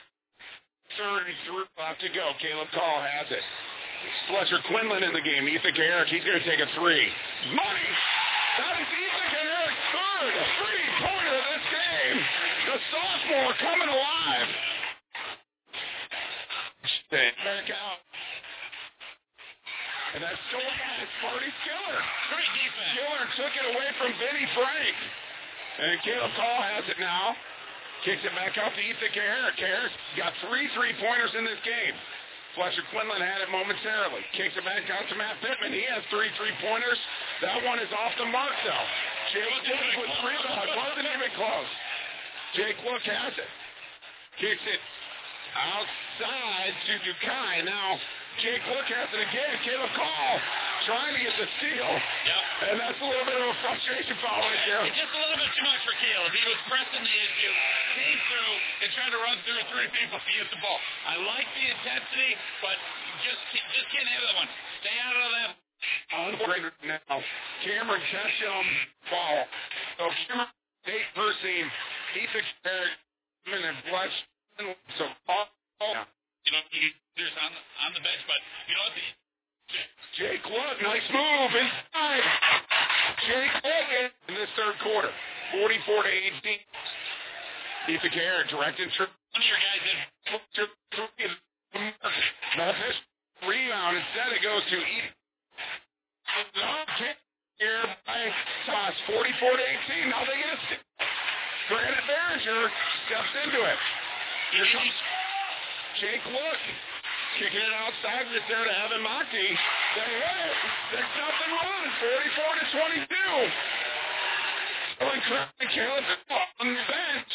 [0.97, 2.33] 33 left to go.
[2.41, 3.45] Caleb Call has it.
[4.33, 5.45] Fletcher Quinlan in the game.
[5.45, 7.05] Ethan Garrick, he's going to take a three.
[7.53, 7.91] Money!
[8.65, 12.19] That is Ethan Garrick's third of this game.
[12.71, 14.49] The sophomore coming alive.
[17.07, 18.03] Stay Back out.
[20.15, 22.01] And that's still against Marty Skiller.
[22.33, 22.91] Great defense.
[22.97, 24.97] Skiller took it away from Vinny Frank.
[25.77, 27.37] And Caleb Call has it now.
[28.05, 29.57] Kicks it back out to Ethan Garrick.
[29.61, 31.95] Garrick got three three-pointers in this game.
[32.57, 34.25] Fletcher Quinlan had it momentarily.
[34.33, 35.77] Kicks it back out to Matt Pittman.
[35.77, 36.97] He has three three-pointers.
[37.45, 38.87] That one is off the mark, though.
[39.37, 40.09] Jake Look with.
[40.09, 41.71] It wasn't even close.
[42.57, 43.53] Jake Look has it.
[44.41, 44.81] Kicks it
[45.53, 47.69] outside to Dukai.
[47.69, 48.01] Now,
[48.45, 49.55] Jake Look has it again.
[49.65, 50.33] Caleb Call
[50.85, 51.89] trying to get the steal.
[51.89, 52.43] Yep.
[52.69, 54.85] And that's a little bit of a frustration foul right there.
[54.85, 56.31] It's just a little bit too much for Caleb.
[56.37, 57.53] He was pressing the issue,
[57.97, 58.53] came through,
[58.85, 60.79] and tried to run through three people to get the ball.
[61.09, 62.77] I like the intensity, but
[63.25, 63.41] just
[63.73, 64.51] just can't have that one.
[64.85, 65.51] Stay out of that.
[66.13, 67.17] Unbreaker now.
[67.65, 68.67] Cameron Ketchum
[69.09, 69.43] foul.
[69.97, 70.53] So Cameron,
[70.85, 71.57] Nate Percy,
[72.21, 72.95] Ethan Garrett,
[73.49, 74.17] and Fletch.
[75.01, 75.49] So all.
[76.47, 78.97] You know, he, there's on the, on the bench, but you know what?
[80.17, 82.25] Jake Look, nice move inside.
[83.27, 83.89] Jake Look
[84.29, 85.11] in this third quarter,
[85.53, 86.13] 44 to
[86.45, 87.97] 18.
[87.97, 89.83] Ethan Garrett directed one of your guys
[90.57, 91.31] did
[92.57, 92.97] Memphis
[93.47, 93.97] rebound.
[93.97, 95.13] Instead, it goes to Ethan.
[97.57, 98.29] Here by
[98.69, 100.11] Toss, 44 to 18.
[100.11, 100.85] Now they get a steal.
[101.69, 102.69] Granite Behringer
[103.09, 103.79] steps into it.
[104.53, 104.97] Here comes
[106.01, 106.61] Jake Look.
[107.37, 109.49] Kicking it outside right there to Evan Monty.
[109.53, 110.57] They hit it.
[110.89, 111.85] There's nothing wrong.
[112.01, 112.65] 44 to
[113.05, 113.13] 22.
[114.97, 117.33] Dylan Craig Caleb on the bench.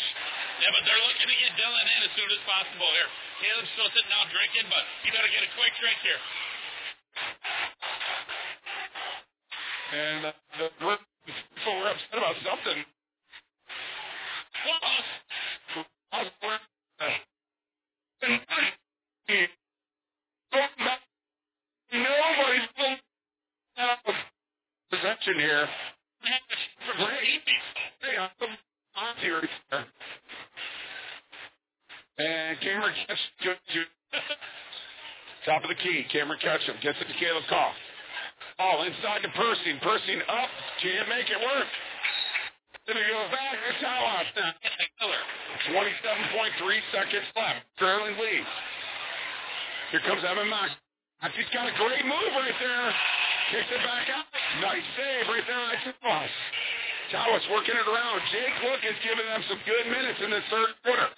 [0.58, 3.10] Yeah, but they're looking to get Dylan in as soon as possible here.
[3.45, 6.22] Caleb's still sitting out drinking, but you better get a quick drink here.
[9.93, 12.82] And uh, the people were upset about something.
[20.52, 22.68] Nobody's
[24.89, 25.68] possession here.
[32.18, 33.88] And Cameron Ketchum,
[35.45, 36.04] top of the key.
[36.12, 37.74] Cameron Ketchum gets it to Caleb Call.
[38.58, 39.80] Ball inside to Persing.
[39.82, 40.49] Persing up.
[40.84, 41.68] Can't make it work.
[42.86, 44.26] Then he goes back to Tawas.
[45.70, 47.66] 27.3 seconds left.
[47.78, 48.47] Sterling leads.
[49.92, 50.72] Here comes Evan Mock.
[51.36, 52.88] He's got a great move right there.
[53.52, 54.24] Kicks it back out.
[54.64, 56.32] Nice save right there on Tawas.
[57.12, 58.24] Tawas working it around.
[58.32, 61.12] Jake Look is giving them some good minutes in this third quarter.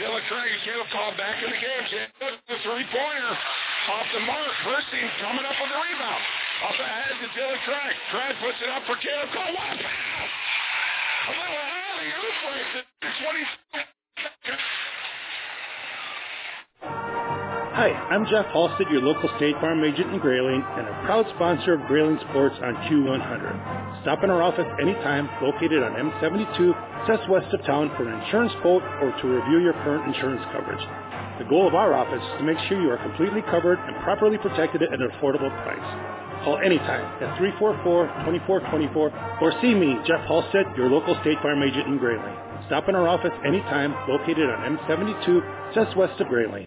[0.00, 1.84] Dylan Craig and Caleb called back in the game.
[1.92, 3.32] Jake Look, the three-pointer
[3.92, 4.48] off the mark.
[4.64, 6.24] Persing coming up with the rebound.
[6.64, 7.94] Up ahead to Dylan Craig.
[8.08, 9.52] Craig puts it up for Caleb Call.
[9.52, 10.32] What a pass!
[11.28, 13.12] A little alley-oop right there.
[13.12, 13.84] 20
[17.74, 21.74] Hi, I'm Jeff Halstead, your local State Farm agent in Grayling, and a proud sponsor
[21.78, 24.02] of Grayling Sports on Q100.
[24.02, 26.74] Stop in our office anytime, located on M72,
[27.06, 30.82] just west of town, for an insurance quote or to review your current insurance coverage.
[31.38, 34.38] The goal of our office is to make sure you are completely covered and properly
[34.38, 35.88] protected at an affordable price.
[36.42, 41.98] Call anytime at 344-2424 or see me, Jeff Halstead, your local State Farm agent in
[42.02, 42.34] Grayling.
[42.66, 46.66] Stop in our office anytime, located on M72, just west of Grayling.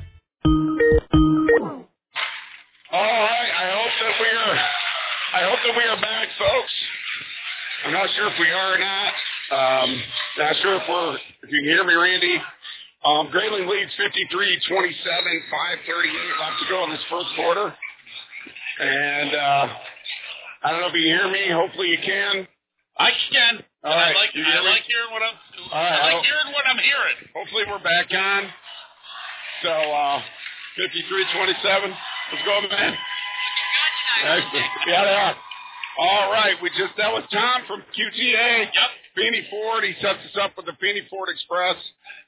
[2.91, 3.51] All right.
[3.55, 4.57] I hope that we are.
[5.31, 6.73] I hope that we are back, folks.
[7.85, 9.13] I'm not sure if we are or not.
[9.51, 9.89] Um,
[10.37, 11.15] not sure if we're.
[11.43, 12.41] If you can hear me, Randy.
[13.03, 17.73] Um, Grayling leads 53-27, 5:38 left to go in this first quarter.
[18.79, 19.67] And uh,
[20.63, 21.49] I don't know if you can hear me.
[21.49, 22.47] Hopefully you can.
[22.99, 23.63] I can.
[23.83, 24.13] All right.
[24.15, 25.37] I like You I hear like hearing what I'm
[25.71, 27.17] right, I like hearing what I'm hearing.
[27.33, 28.51] Hopefully we're back on.
[29.63, 30.21] So uh,
[30.77, 31.95] 53-27.
[32.31, 32.95] Let's go, man.
[34.21, 34.65] Tonight, Excellent.
[34.87, 35.35] Yeah, they are.
[35.99, 38.71] All right, we just that was Tom from QTA.
[38.71, 38.89] Yep.
[39.15, 39.83] Feeney Ford.
[39.83, 41.75] He sets us up with the Feeney Ford Express.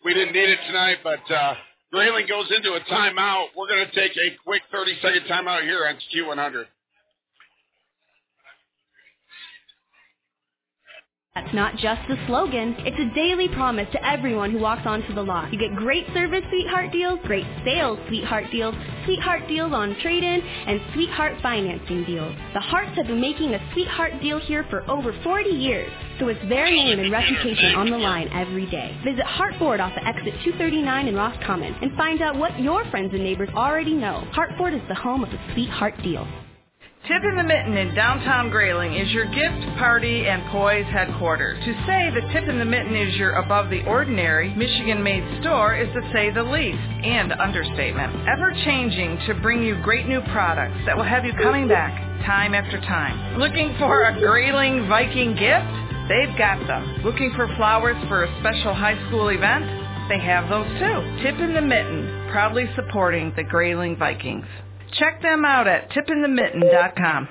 [0.03, 1.55] We didn't need it tonight, but uh,
[1.93, 3.55] Grayling goes into a timeout.
[3.55, 6.65] We're going to take a quick 30 second timeout here on Q100.
[11.35, 15.23] That's not just a slogan, it's a daily promise to everyone who walks onto the
[15.23, 15.51] lot.
[15.51, 18.75] You get great service sweetheart deals, great sales sweetheart deals,
[19.05, 22.35] sweetheart deals on trade-in, and sweetheart financing deals.
[22.53, 26.49] The Harts have been making a sweetheart deal here for over 40 years, so it's
[26.49, 28.95] their name and reputation on the line every day.
[29.03, 33.11] Visit Hart Ford off of exit 239 in Roscommon and find out what your friends
[33.11, 34.23] and neighbors already know.
[34.33, 36.27] Hart Ford is the home of the sweetheart deal.
[37.03, 41.59] Tip in the Mitten in downtown Grayling is your gift, party, and poise headquarters.
[41.65, 45.91] To say that Tip in the Mitten is your above the ordinary, Michigan-made store is
[45.93, 48.25] to say the least, and understatement.
[48.25, 51.91] Ever changing to bring you great new products that will have you coming back
[52.25, 53.37] time after time.
[53.37, 56.07] Looking for a Grayling Viking gift?
[56.07, 57.03] They've got them.
[57.03, 59.65] Looking for flowers for a special high school event?
[60.07, 61.19] They have those too.
[61.21, 64.47] Tip in the Mitten, proudly supporting the Grayling Vikings.
[64.93, 67.29] Check them out at tipinthemitten.com.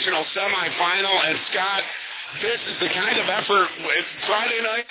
[0.00, 1.12] Regional semifinal.
[1.28, 1.82] And Scott,
[2.40, 3.68] this is the kind of effort.
[3.68, 4.88] It's Friday night.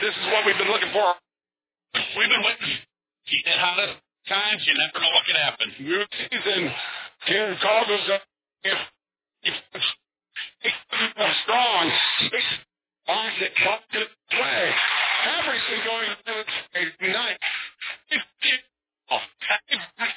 [0.00, 1.12] This is what we've been looking for.
[2.16, 2.80] We've been waiting.
[3.44, 5.68] At hottest times, you never know what could happen.
[5.84, 6.00] New
[6.32, 6.72] season.
[7.28, 8.24] Here, call goes up.
[11.44, 11.92] Strong.
[13.04, 13.52] Classic.
[13.52, 14.64] Bucket play.
[15.44, 17.36] Everything going tonight.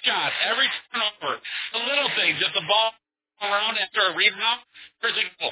[0.01, 1.35] Shot every turnover.
[1.73, 2.39] The little things.
[2.39, 2.95] If the ball
[3.41, 4.61] around after a rebound,
[5.01, 5.51] there's oh, a goal.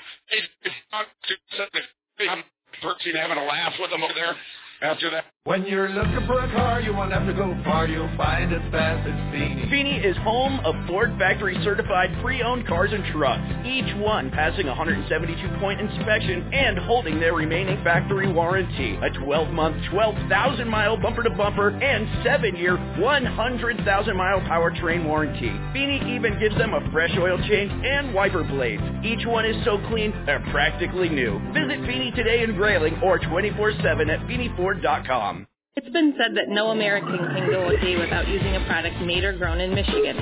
[2.30, 2.44] I'm
[2.82, 4.36] personally having a laugh with them over there
[4.82, 5.26] after that.
[5.49, 7.88] When you're looking for a car, you won't have to go far.
[7.88, 9.66] You'll find it fast at Feeney.
[9.72, 14.74] Feeney is home of Ford factory certified pre-owned cars and trucks, each one passing a
[14.76, 18.94] 172-point inspection and holding their remaining factory warranty.
[18.98, 25.49] A 12-month, 12,000-mile bumper-to-bumper and 7-year, 100,000-mile powertrain warranty.
[25.74, 28.84] Feeney even gives them a fresh oil change and wiper blades.
[29.03, 31.40] Each one is so clean, they're practically new.
[31.53, 35.39] Visit Feeney today in Grayling or 24-7 at FeeneyFord.com.
[35.75, 39.23] It's been said that no American can go a day without using a product made
[39.23, 40.17] or grown in Michigan.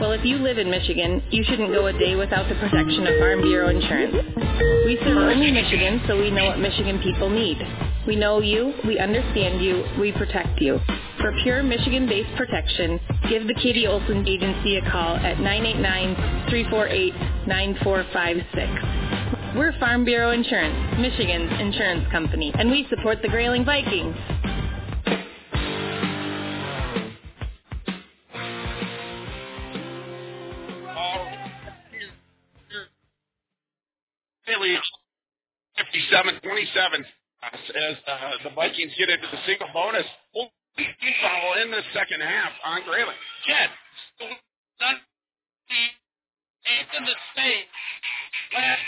[0.00, 3.18] Well, if you live in Michigan, you shouldn't go a day without the protection of
[3.18, 4.14] Farm Bureau insurance.
[4.86, 7.58] We serve only Michigan, so we know what Michigan people need.
[8.06, 10.78] We know you, we understand you, we protect you.
[11.18, 15.36] For pure Michigan-based protection, give the Katie Olson Agency a call at
[17.48, 19.56] 989-348-9456.
[19.56, 24.16] We're Farm Bureau Insurance, Michigan's insurance company, and we support the Grayling Vikings.
[34.46, 34.76] Haley,
[35.80, 37.04] 57-27
[37.44, 40.04] as uh, the Vikings get into the single bonus.
[40.34, 43.16] Well, foul in the second half on Grayling.
[46.64, 47.68] Eighth in the state.
[48.54, 48.80] Last.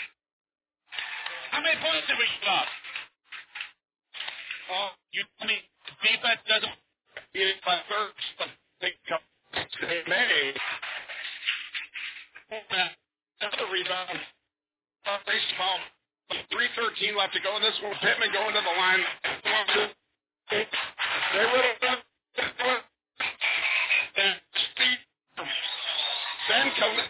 [1.51, 2.69] How many points did we give up?
[4.73, 5.57] Oh, you tell me
[6.03, 6.77] defense doesn't
[7.35, 8.49] get it by first, but
[8.81, 9.21] they come
[9.81, 10.53] they may.
[13.41, 14.36] Another rebound.
[15.27, 15.33] Uh,
[16.31, 17.95] they 3.13 left to go in this one.
[18.01, 19.03] Pittman going to the line.
[20.51, 20.65] They
[21.53, 21.99] would have
[26.49, 27.07] Ben Khalil.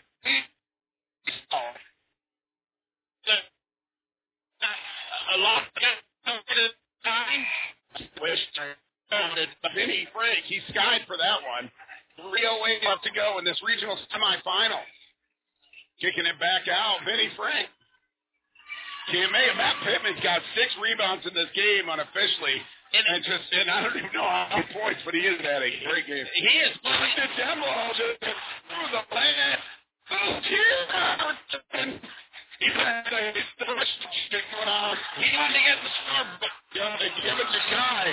[5.35, 5.63] A lot.
[8.21, 8.41] Wish
[9.75, 11.71] Vinny Frank, he skied for that one.
[12.21, 14.81] 3.08 left to go in this regional semifinal.
[16.01, 17.69] Kicking it back out, Vinny Frank.
[19.13, 22.59] May, Matt Pittman's got six rebounds in this game unofficially.
[22.97, 25.71] And, just, and I don't even know how many points, but he is had a
[25.85, 26.27] great game.
[26.27, 26.73] He is.
[26.83, 29.61] The demo just through the land.
[30.07, 30.79] Oh, cheer!
[32.59, 34.97] He's had a going on.
[35.19, 36.27] He wanted to get the score.
[36.41, 38.07] But yeah, they give it to Guy.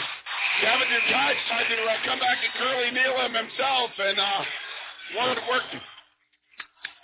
[0.62, 4.42] Kevin guy tried to uh, come back and Curly Neal him himself, and uh,
[5.18, 5.64] wanted to work.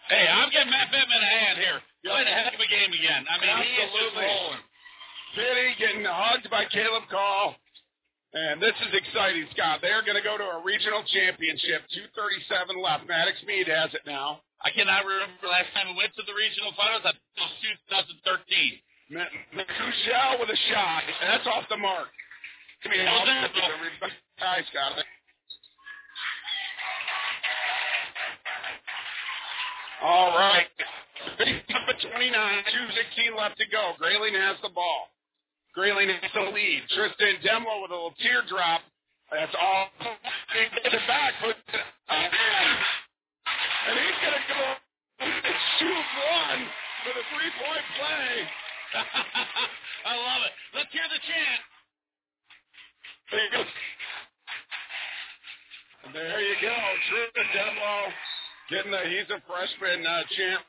[0.09, 1.79] Hey, I'm giving Matt Pittman a hand here.
[2.05, 3.27] Played a heck of a game again.
[3.27, 4.23] I mean, he is just Absolutely.
[4.23, 4.63] rolling.
[5.35, 7.59] City getting hugged by Caleb Call.
[8.31, 9.81] And this is exciting, Scott.
[9.81, 11.81] They're going to go to a regional championship.
[12.13, 13.09] 237 left.
[13.09, 14.45] Maddox Mead has it now.
[14.61, 17.01] I cannot remember the last time we went to the regional finals.
[17.03, 18.79] I think it was 2013.
[19.57, 21.03] Michelle with a shot.
[21.09, 22.13] And that's off the mark.
[22.83, 24.93] Give me a Hi, Scott.
[30.01, 30.69] All right.
[31.69, 33.93] Number 29, 216 left to go.
[33.99, 35.11] Grayling has the ball.
[35.75, 36.81] Grayling has the lead.
[36.95, 38.81] Tristan Demlo with a little teardrop.
[39.31, 39.91] That's all.
[40.55, 41.33] He gets it back.
[41.43, 41.55] It
[42.09, 42.29] on.
[43.87, 44.61] And he's to go
[45.79, 46.61] shoot one
[47.03, 48.31] for the three-point play.
[50.09, 50.53] I love it.
[50.75, 51.61] Let's hear the chant.
[53.31, 53.61] There you go.
[56.13, 56.75] There you go.
[57.11, 57.95] Tristan Demlo
[58.69, 60.63] getting the, he's a freshman uh, champ.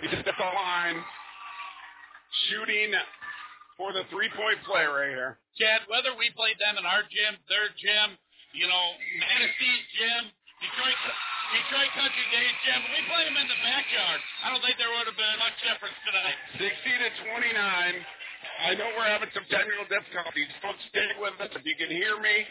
[0.00, 0.98] He's at the line.
[2.50, 2.92] Shooting
[3.80, 5.38] for the three-point play right here.
[5.56, 8.18] Chad, whether we played them in our gym, their gym,
[8.52, 8.86] you know,
[9.20, 10.22] Manistee gym,
[10.60, 10.98] Detroit,
[11.52, 14.20] Detroit Country Days gym, we play them in the backyard.
[14.44, 16.36] I don't think there would have been much difference tonight.
[16.60, 17.48] 60 to 29.
[18.68, 20.48] I know we're having some technical difficulties.
[20.60, 21.52] Folks, stay with us.
[21.56, 22.44] If you can hear me,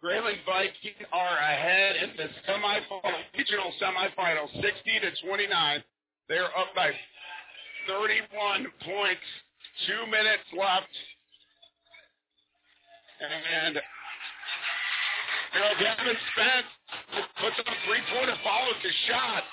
[0.00, 5.84] Grayling Vikings are ahead in the semifinal, regional semifinal, 60 to 29.
[6.28, 6.90] They're up by
[7.86, 9.26] 31 points.
[9.86, 10.90] Two minutes left.
[13.20, 13.76] And
[15.54, 16.70] you know, Gavin Spence
[17.40, 19.44] puts up a three-pointer, follows the shot.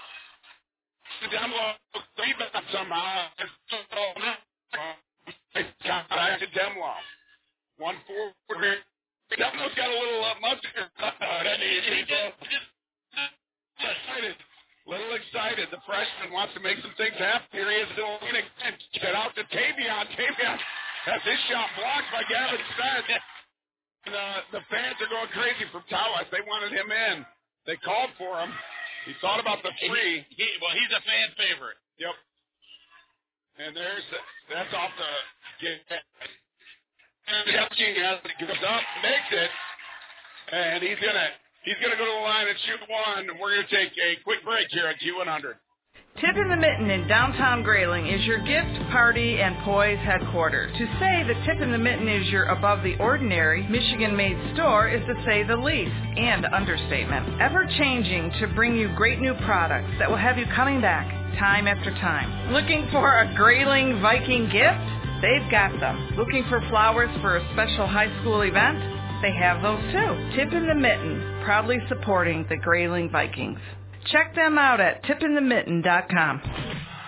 [1.32, 1.76] Demlo
[2.20, 3.28] rebound somehow.
[5.86, 6.94] Got back to Demlo.
[7.78, 8.78] One forward.
[9.32, 10.90] Demlo's got a little uh, mustard.
[11.60, 11.80] he?
[11.88, 12.63] He's excited.
[14.84, 15.72] Little excited.
[15.72, 17.48] The freshman wants to make some things happen.
[17.56, 18.48] Here he is doing it.
[19.00, 20.06] Get out to Tavion.
[20.12, 20.58] Tavion
[21.08, 23.08] has his shot blocked by Gavin Spence.
[24.04, 26.28] And, uh, the fans are going crazy from Tawas.
[26.36, 27.24] They wanted him in.
[27.64, 28.52] They called for him.
[29.08, 30.28] He thought about the three.
[30.36, 31.80] He, well, he's a fan favorite.
[32.00, 32.16] Yep.
[33.64, 34.20] And there's the,
[34.52, 35.12] that's off the
[35.64, 35.80] get.
[37.48, 39.52] Shevsky has it, goes up, makes it,
[40.52, 41.32] and he's gonna
[41.64, 43.30] he's gonna go to the line and shoot one.
[43.30, 45.56] And we're gonna take a quick break here at Q100.
[46.22, 50.72] Tip in the Mitten in downtown Grayling is your gift, party, and poise headquarters.
[50.78, 55.02] To say that Tip in the Mitten is your above the ordinary, Michigan-made store is
[55.08, 57.42] to say the least, and understatement.
[57.42, 61.10] Ever changing to bring you great new products that will have you coming back
[61.40, 62.54] time after time.
[62.54, 64.86] Looking for a Grayling Viking gift?
[65.24, 66.14] They've got them.
[66.16, 68.93] Looking for flowers for a special high school event?
[69.24, 70.36] They have those too.
[70.36, 73.58] Tip in the Mitten, proudly supporting the Grayling Vikings.
[74.12, 76.42] Check them out at tipinthemitten.com.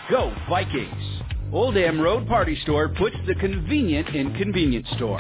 [0.10, 1.22] Go Vikings!
[1.52, 5.20] Old Dam Road Party Store puts the convenient in convenience store.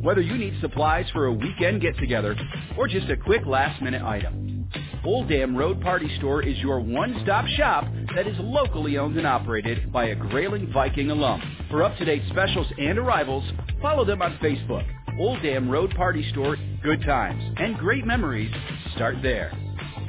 [0.00, 2.34] Whether you need supplies for a weekend get-together
[2.78, 4.70] or just a quick last-minute item,
[5.04, 7.84] Old Dam Road Party Store is your one-stop shop
[8.14, 11.42] that is locally owned and operated by a Grayling Viking alum.
[11.70, 13.44] For up-to-date specials and arrivals,
[13.82, 14.86] follow them on Facebook.
[15.18, 18.52] Old Dam Road Party Store, good times and great memories
[18.94, 19.50] start there.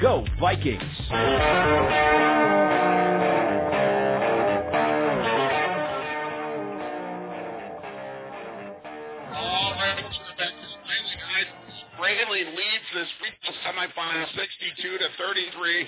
[0.02, 0.84] Go Vikings!
[11.98, 15.88] Braley leads this regional semifinal 62 to 33.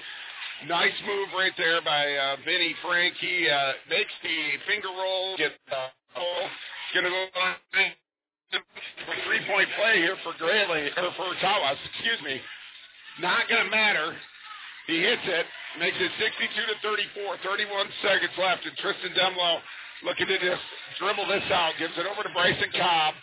[0.67, 3.15] Nice move right there by uh, Vinny Frank.
[3.19, 5.35] He uh, makes the finger roll.
[5.37, 5.87] Get uh,
[6.17, 6.47] oh,
[6.93, 7.25] going to go
[8.51, 11.77] three point play here for Grayling or uh, for Tawas.
[11.93, 12.41] Excuse me.
[13.21, 14.15] Not going to matter.
[14.87, 15.45] He hits it,
[15.77, 17.37] makes it 62 to 34.
[17.45, 19.61] 31 seconds left, and Tristan Demlo
[20.01, 20.65] looking to just
[20.97, 21.77] dribble this out.
[21.77, 23.13] Gives it over to Bryson Cobb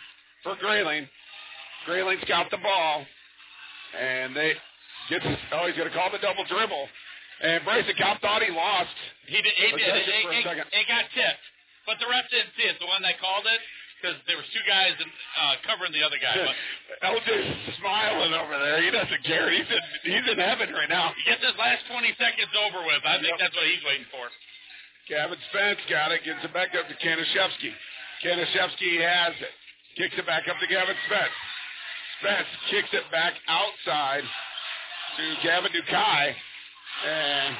[0.43, 1.09] for Grayling.
[1.83, 3.03] Grayling's got the ball,
[3.99, 4.55] and they
[5.09, 5.27] gets.
[5.51, 6.87] Oh, he's going to call the double dribble.
[7.43, 8.95] And Bryson Cobb thought he lost.
[9.27, 9.55] He did.
[9.59, 9.91] He did.
[9.91, 11.45] Possession It, it, it got tipped,
[11.83, 12.79] but the ref didn't see it.
[12.79, 13.59] The one that called it,
[13.97, 16.37] because there was two guys uh, covering the other guy.
[16.37, 17.49] But LJ's
[17.81, 18.77] smiling over there.
[18.81, 19.49] He doesn't care.
[19.49, 21.17] He's in he's in heaven right now.
[21.25, 23.01] get this last 20 seconds over with.
[23.01, 24.29] I think that's what he's waiting for.
[25.09, 27.71] Gavin Spence got it, gives it back up to Kanashevsky.
[28.21, 29.53] Kanashevsky has it.
[29.95, 31.35] Kicks it back up to Gavin Spence.
[32.19, 34.21] Spence kicks it back outside
[35.17, 36.33] to Gavin Dukai.
[37.07, 37.55] And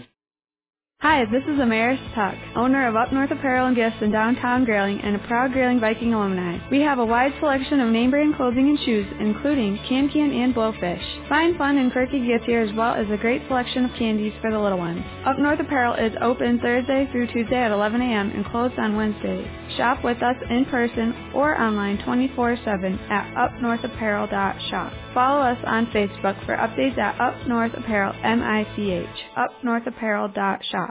[1.01, 5.01] Hi, this is Amaris Tuck, owner of Up North Apparel and Gifts in downtown Grayling
[5.01, 6.59] and a proud Grayling Viking alumni.
[6.69, 10.53] We have a wide selection of name brand clothing and shoes, including Can Can and
[10.53, 11.27] Blowfish.
[11.27, 14.51] Find fun and quirky gifts here as well as a great selection of candies for
[14.51, 15.03] the little ones.
[15.25, 18.29] Up North Apparel is open Thursday through Tuesday at 11 a.m.
[18.29, 19.47] and closed on Wednesdays.
[19.77, 24.93] Shop with us in person or online 24-7 at upnorthapparel.shop.
[25.15, 30.90] Follow us on Facebook for updates at Up North Apparel, M-I-C-H, upnorthapparel.shop.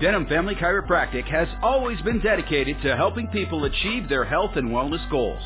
[0.00, 5.08] Denham Family Chiropractic has always been dedicated to helping people achieve their health and wellness
[5.08, 5.40] goals.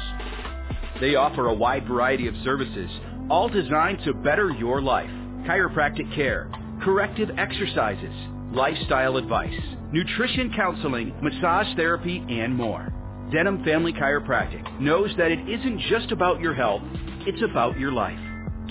[1.01, 2.89] They offer a wide variety of services,
[3.29, 5.11] all designed to better your life.
[5.47, 6.51] Chiropractic care,
[6.83, 8.15] corrective exercises,
[8.51, 9.53] lifestyle advice,
[9.93, 12.91] nutrition counseling, massage therapy, and more.
[13.31, 16.81] Denham Family Chiropractic knows that it isn't just about your health,
[17.27, 18.19] it's about your life.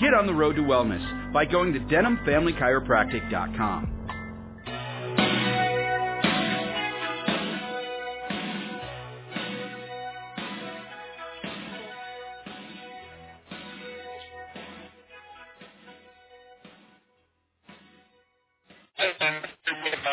[0.00, 3.97] Get on the road to wellness by going to denhamfamilychiropractic.com.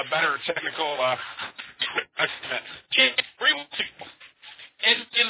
[0.06, 1.16] a better technical uh,
[2.18, 2.66] estimate.
[3.40, 4.06] Three weeks ago,
[4.86, 5.30] and, and,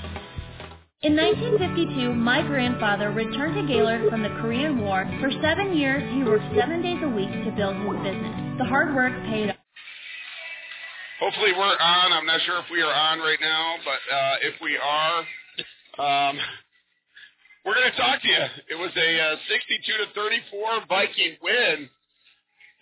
[1.01, 5.09] In 1952, my grandfather returned to Gaylord from the Korean War.
[5.17, 8.37] For seven years, he worked seven days a week to build his business.
[8.61, 9.57] The hard work paid off.
[11.17, 12.13] Hopefully we're on.
[12.13, 15.17] I'm not sure if we are on right now, but uh, if we are,
[15.97, 16.37] um,
[17.65, 18.45] we're going to talk to you.
[18.69, 21.89] It was a uh, 62 to 34 Viking win.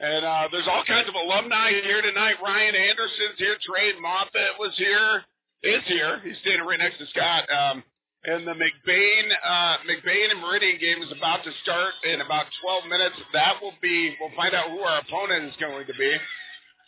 [0.02, 2.36] And uh, there's all kinds of alumni here tonight.
[2.44, 3.56] Ryan Anderson's here.
[3.64, 5.24] Trey Moffett was here.
[5.64, 6.20] Is here.
[6.20, 7.48] He's standing right next to Scott.
[7.48, 7.84] Um,
[8.26, 12.92] and the McBain uh, McBain and Meridian game is about to start in about 12
[12.92, 13.16] minutes.
[13.34, 14.16] That will be.
[14.20, 16.12] We'll find out who our opponent is going to be.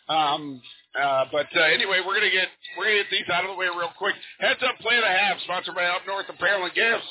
[0.08, 0.60] Um,
[0.92, 3.64] uh, but uh, anyway, we're gonna get we're gonna get these out of the way
[3.72, 4.14] real quick.
[4.40, 7.08] Heads up, play a half, sponsored by Up North Apparel and Gifts,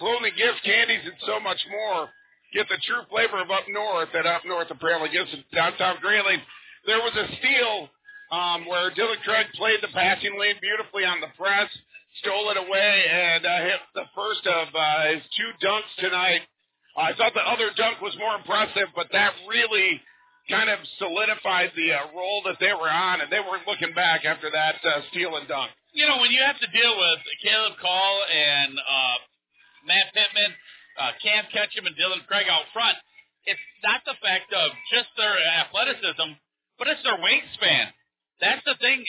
[0.00, 2.08] clothing, gifts, candies, and so much more.
[2.56, 6.00] get the true flavor of up north at Up North Apparel and Gifts in downtown
[6.00, 6.40] Grayling.
[6.88, 7.92] There was a steal
[8.32, 11.68] um, where Dylan Craig played the passing lane beautifully on the press,
[12.20, 16.42] stole it away, and uh, hit the first of uh, his two dunks tonight.
[16.96, 20.00] I thought the other dunk was more impressive, but that really
[20.50, 24.24] kind of solidified the uh, role that they were on, and they weren't looking back
[24.24, 25.70] after that uh, steal and dunk.
[25.92, 29.16] You know, when you have to deal with Caleb Call and uh,
[29.86, 30.52] Matt Pittman,
[30.98, 32.96] uh, Cam Ketchum, and Dylan Craig out front,
[33.44, 35.32] it's not the fact of just their
[35.64, 36.36] athleticism,
[36.76, 37.92] but it's their wingspan.
[38.40, 39.04] That's the thing.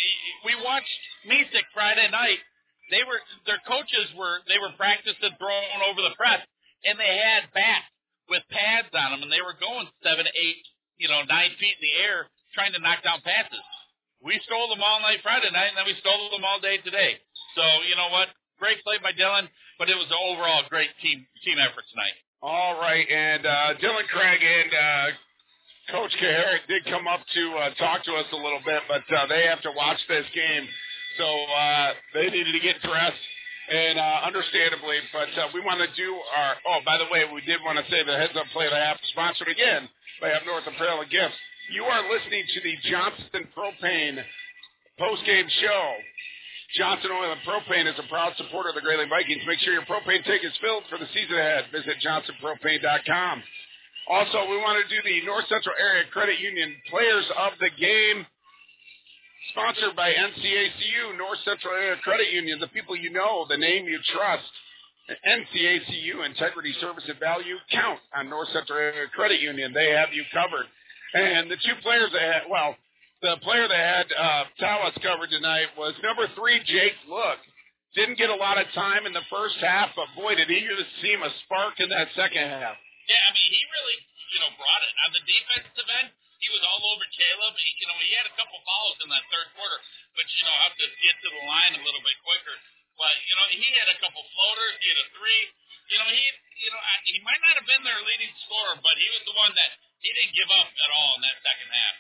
[0.46, 2.40] We watched Misek Friday night.
[2.90, 6.42] They were their coaches were they were practicing throwing over the press,
[6.86, 7.90] and they had bats
[8.30, 10.64] with pads on them, and they were going seven, eight,
[11.02, 13.66] you know, nine feet in the air trying to knock down passes.
[14.22, 17.18] We stole them all night Friday night, and then we stole them all day today.
[17.56, 18.30] So you know what?
[18.60, 19.48] Great play by Dylan,
[19.80, 22.18] but it was an overall great team team effort tonight.
[22.42, 25.08] All right, and uh, Dylan Craig and uh,
[25.92, 29.28] Coach Kaharick did come up to uh, talk to us a little bit, but uh,
[29.28, 30.68] they have to watch this game,
[31.20, 33.26] so uh, they needed to get dressed,
[33.68, 35.04] and uh, understandably.
[35.12, 36.56] But uh, we want to do our.
[36.64, 38.98] Oh, by the way, we did want to say the heads up play the half
[39.12, 39.92] sponsored again
[40.24, 41.36] by Up North Apparel and Gifts.
[41.76, 44.24] You are listening to the Johnson Propane
[44.98, 45.86] post game show.
[46.78, 49.42] Johnson Oil and Propane is a proud supporter of the Grayling Vikings.
[49.48, 51.66] Make sure your propane tank is filled for the season ahead.
[51.74, 53.42] Visit johnsonpropane.com.
[54.08, 58.26] Also, we want to do the North Central Area Credit Union Players of the Game,
[59.52, 64.00] sponsored by NCACU, North Central Area Credit Union, the people you know, the name you
[64.14, 64.52] trust.
[65.10, 69.74] NCACU, Integrity, Service, and Value count on North Central Area Credit Union.
[69.74, 70.70] They have you covered.
[71.14, 72.78] And the two players that had, well,
[73.22, 77.42] the player that had uh, Tawas covered tonight was number three, Jake Look.
[77.98, 80.94] Didn't get a lot of time in the first half, but boy, did he just
[81.02, 82.78] seem a spark in that second half.
[83.10, 83.98] Yeah, I mean, he really,
[84.30, 84.94] you know, brought it.
[84.94, 86.10] On the defensive end,
[86.40, 87.54] he was all over Caleb.
[87.60, 89.80] He, you know, he had a couple fouls in that third quarter,
[90.16, 92.56] but, you know, have to get to the line a little bit quicker.
[93.00, 94.76] But, you know, he had a couple floaters.
[94.84, 95.44] He had a three.
[95.90, 96.24] You know, he,
[96.64, 99.36] you know, I- he might not have been their leading scorer, but he was the
[99.36, 101.96] one that he didn't give up at all in that second half.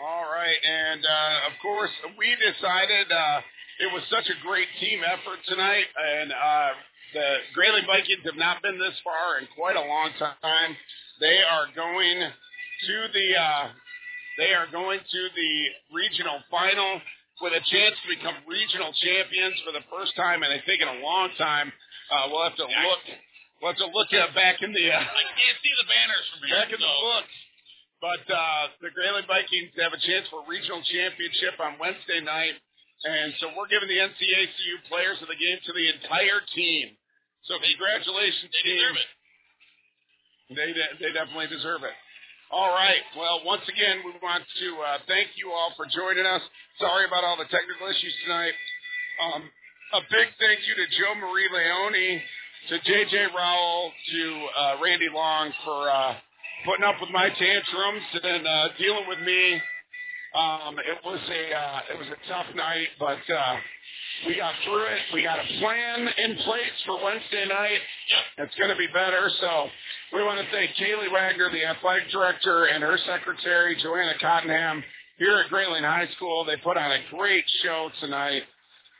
[0.00, 3.40] All right, and uh, of course, we decided uh,
[3.78, 6.70] it was such a great team effort tonight, and uh,
[7.12, 10.76] the Grayling Vikings have not been this far in quite a long time.
[11.20, 12.32] They are going
[12.86, 13.64] to the uh,
[14.38, 15.52] they are going to the
[15.92, 17.00] regional final
[17.40, 20.88] with a chance to become regional champions for the first time, and I think in
[20.88, 21.72] a long time.
[22.12, 23.02] Uh, we'll have to look.
[23.60, 26.40] We'll have to look at back in the uh, I can't see the banners from
[26.44, 26.56] here.
[26.60, 27.34] back in the books.
[28.02, 32.58] But uh, the Grayling Vikings have a chance for a regional championship on Wednesday night,
[33.06, 36.98] and so we're giving the NCACU players of the game to the entire team.
[37.46, 38.78] So congratulations, They team.
[38.82, 39.10] deserve it.
[40.58, 41.94] They de- they definitely deserve it.
[42.52, 43.00] All right.
[43.16, 46.42] Well, once again, we want to uh, thank you all for joining us.
[46.78, 48.52] Sorry about all the technical issues tonight.
[49.24, 49.48] Um,
[49.96, 52.20] a big thank you to Joe Marie Leone,
[52.68, 56.12] to JJ Rowell, to uh, Randy Long for uh,
[56.68, 59.56] putting up with my tantrums and uh, dealing with me.
[60.36, 63.56] Um, it was a uh, it was a tough night, but uh,
[64.26, 65.00] we got through it.
[65.12, 67.78] We got a plan in place for Wednesday night.
[68.38, 69.30] It's going to be better.
[69.40, 69.66] So
[70.12, 74.82] we want to thank Kaylee Wagner, the athletic director, and her secretary, Joanna Cottenham,
[75.18, 76.44] here at Grayling High School.
[76.44, 78.42] They put on a great show tonight.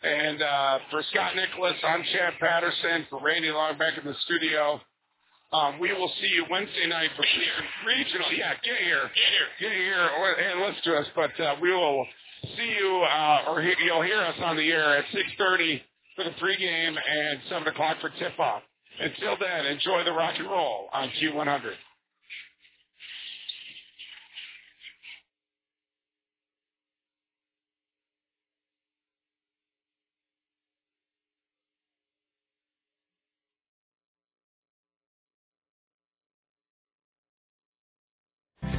[0.03, 3.07] And uh, for Scott Nicholas, I'm Chad Patterson.
[3.09, 4.81] For Randy Long back in the studio,
[5.53, 7.25] um, we will see you Wednesday night for
[7.87, 8.33] regional.
[8.33, 9.03] Yeah, get here.
[9.15, 10.09] get here, get here,
[10.51, 11.07] and listen to us.
[11.15, 12.05] But uh, we will
[12.45, 15.81] see you, uh, or he, you'll hear us on the air at 6:30
[16.17, 18.63] for the pregame and 7 o'clock for tip-off.
[19.01, 21.73] Until then, enjoy the rock and roll on Q100.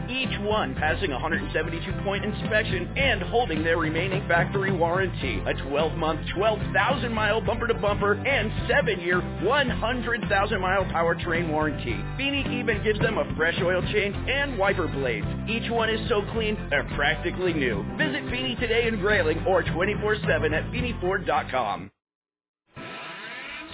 [0.09, 5.39] Each one passing a 172-point inspection and holding their remaining factory warranty.
[5.39, 11.97] A 12-month, 12,000-mile bumper-to-bumper and 7-year, 100,000-mile powertrain warranty.
[12.17, 15.27] Feeney even gives them a fresh oil change and wiper blades.
[15.47, 17.85] Each one is so clean, they're practically new.
[17.97, 21.91] Visit Feeney today in Grayling or 24-7 at FeeneyFord.com.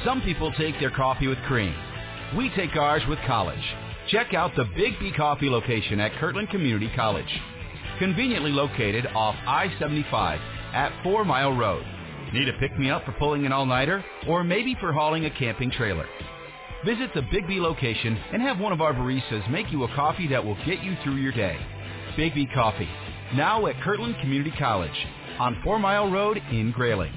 [0.05, 1.75] Some people take their coffee with cream.
[2.37, 3.63] We take ours with college.
[4.09, 7.25] Check out the Big B Coffee location at Kirtland Community College.
[7.97, 10.39] Conveniently located off I-75
[10.73, 11.83] at 4 Mile Road.
[12.31, 14.05] Need a pick-me-up for pulling an all-nighter?
[14.27, 16.05] Or maybe for hauling a camping trailer?
[16.85, 20.27] Visit the Big B location and have one of our baristas make you a coffee
[20.27, 21.57] that will get you through your day.
[22.15, 22.89] Big B Coffee,
[23.33, 24.91] now at Kirtland Community College
[25.39, 27.13] on Four Mile Road in Grayling.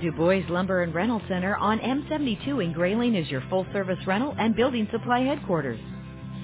[0.00, 4.34] Du Bois Lumber and Rental Center on M72 in Grayling is your full service rental
[4.38, 5.80] and building supply headquarters.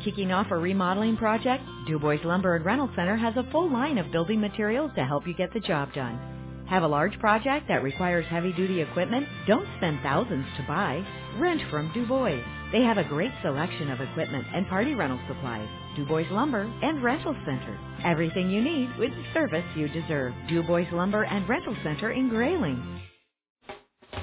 [0.05, 3.99] Kicking off a remodeling project, Du Bois Lumber and Rental Center has a full line
[3.99, 6.65] of building materials to help you get the job done.
[6.69, 9.27] Have a large project that requires heavy duty equipment?
[9.49, 11.05] Don't spend thousands to buy.
[11.39, 12.41] Rent from Du Bois.
[12.73, 15.69] They have a great selection of equipment and party rental supplies.
[15.97, 17.79] Du Bois Lumber and Rental Center.
[18.05, 20.35] Everything you need with the service you deserve.
[20.49, 23.00] Du Bois Lumber and Rental Center in Grayling.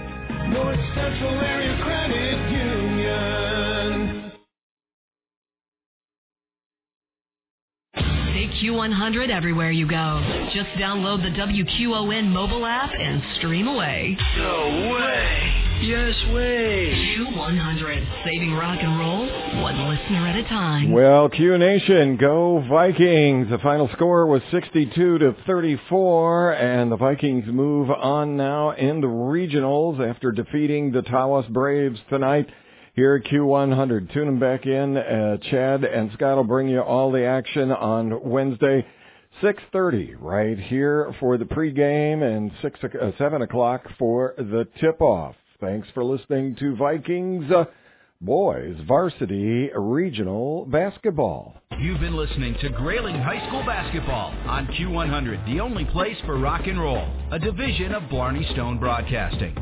[0.54, 4.23] North Central Area Credit Union.
[8.62, 10.20] Q100 everywhere you go.
[10.54, 14.16] Just download the WQON mobile app and stream away.
[14.36, 15.64] No way.
[15.82, 16.94] Yes way.
[17.18, 19.26] Q100, saving rock and roll
[19.60, 20.92] one listener at a time.
[20.92, 23.50] Well, Q Nation, go Vikings.
[23.50, 29.08] The final score was 62 to 34, and the Vikings move on now in the
[29.08, 32.48] regionals after defeating the Tawas Braves tonight
[32.94, 34.12] here at Q100.
[34.12, 34.96] Tune them back in.
[34.96, 38.86] Uh, Chad and Scott will bring you all the action on Wednesday.
[39.42, 45.34] 6.30 right here for the pregame and 6, uh, 7 o'clock for the tip-off.
[45.60, 47.64] Thanks for listening to Vikings uh,
[48.20, 51.56] Boys Varsity Regional Basketball.
[51.80, 56.66] You've been listening to Grayling High School Basketball on Q100, the only place for rock
[56.66, 59.56] and roll, a division of Blarney Stone Broadcasting.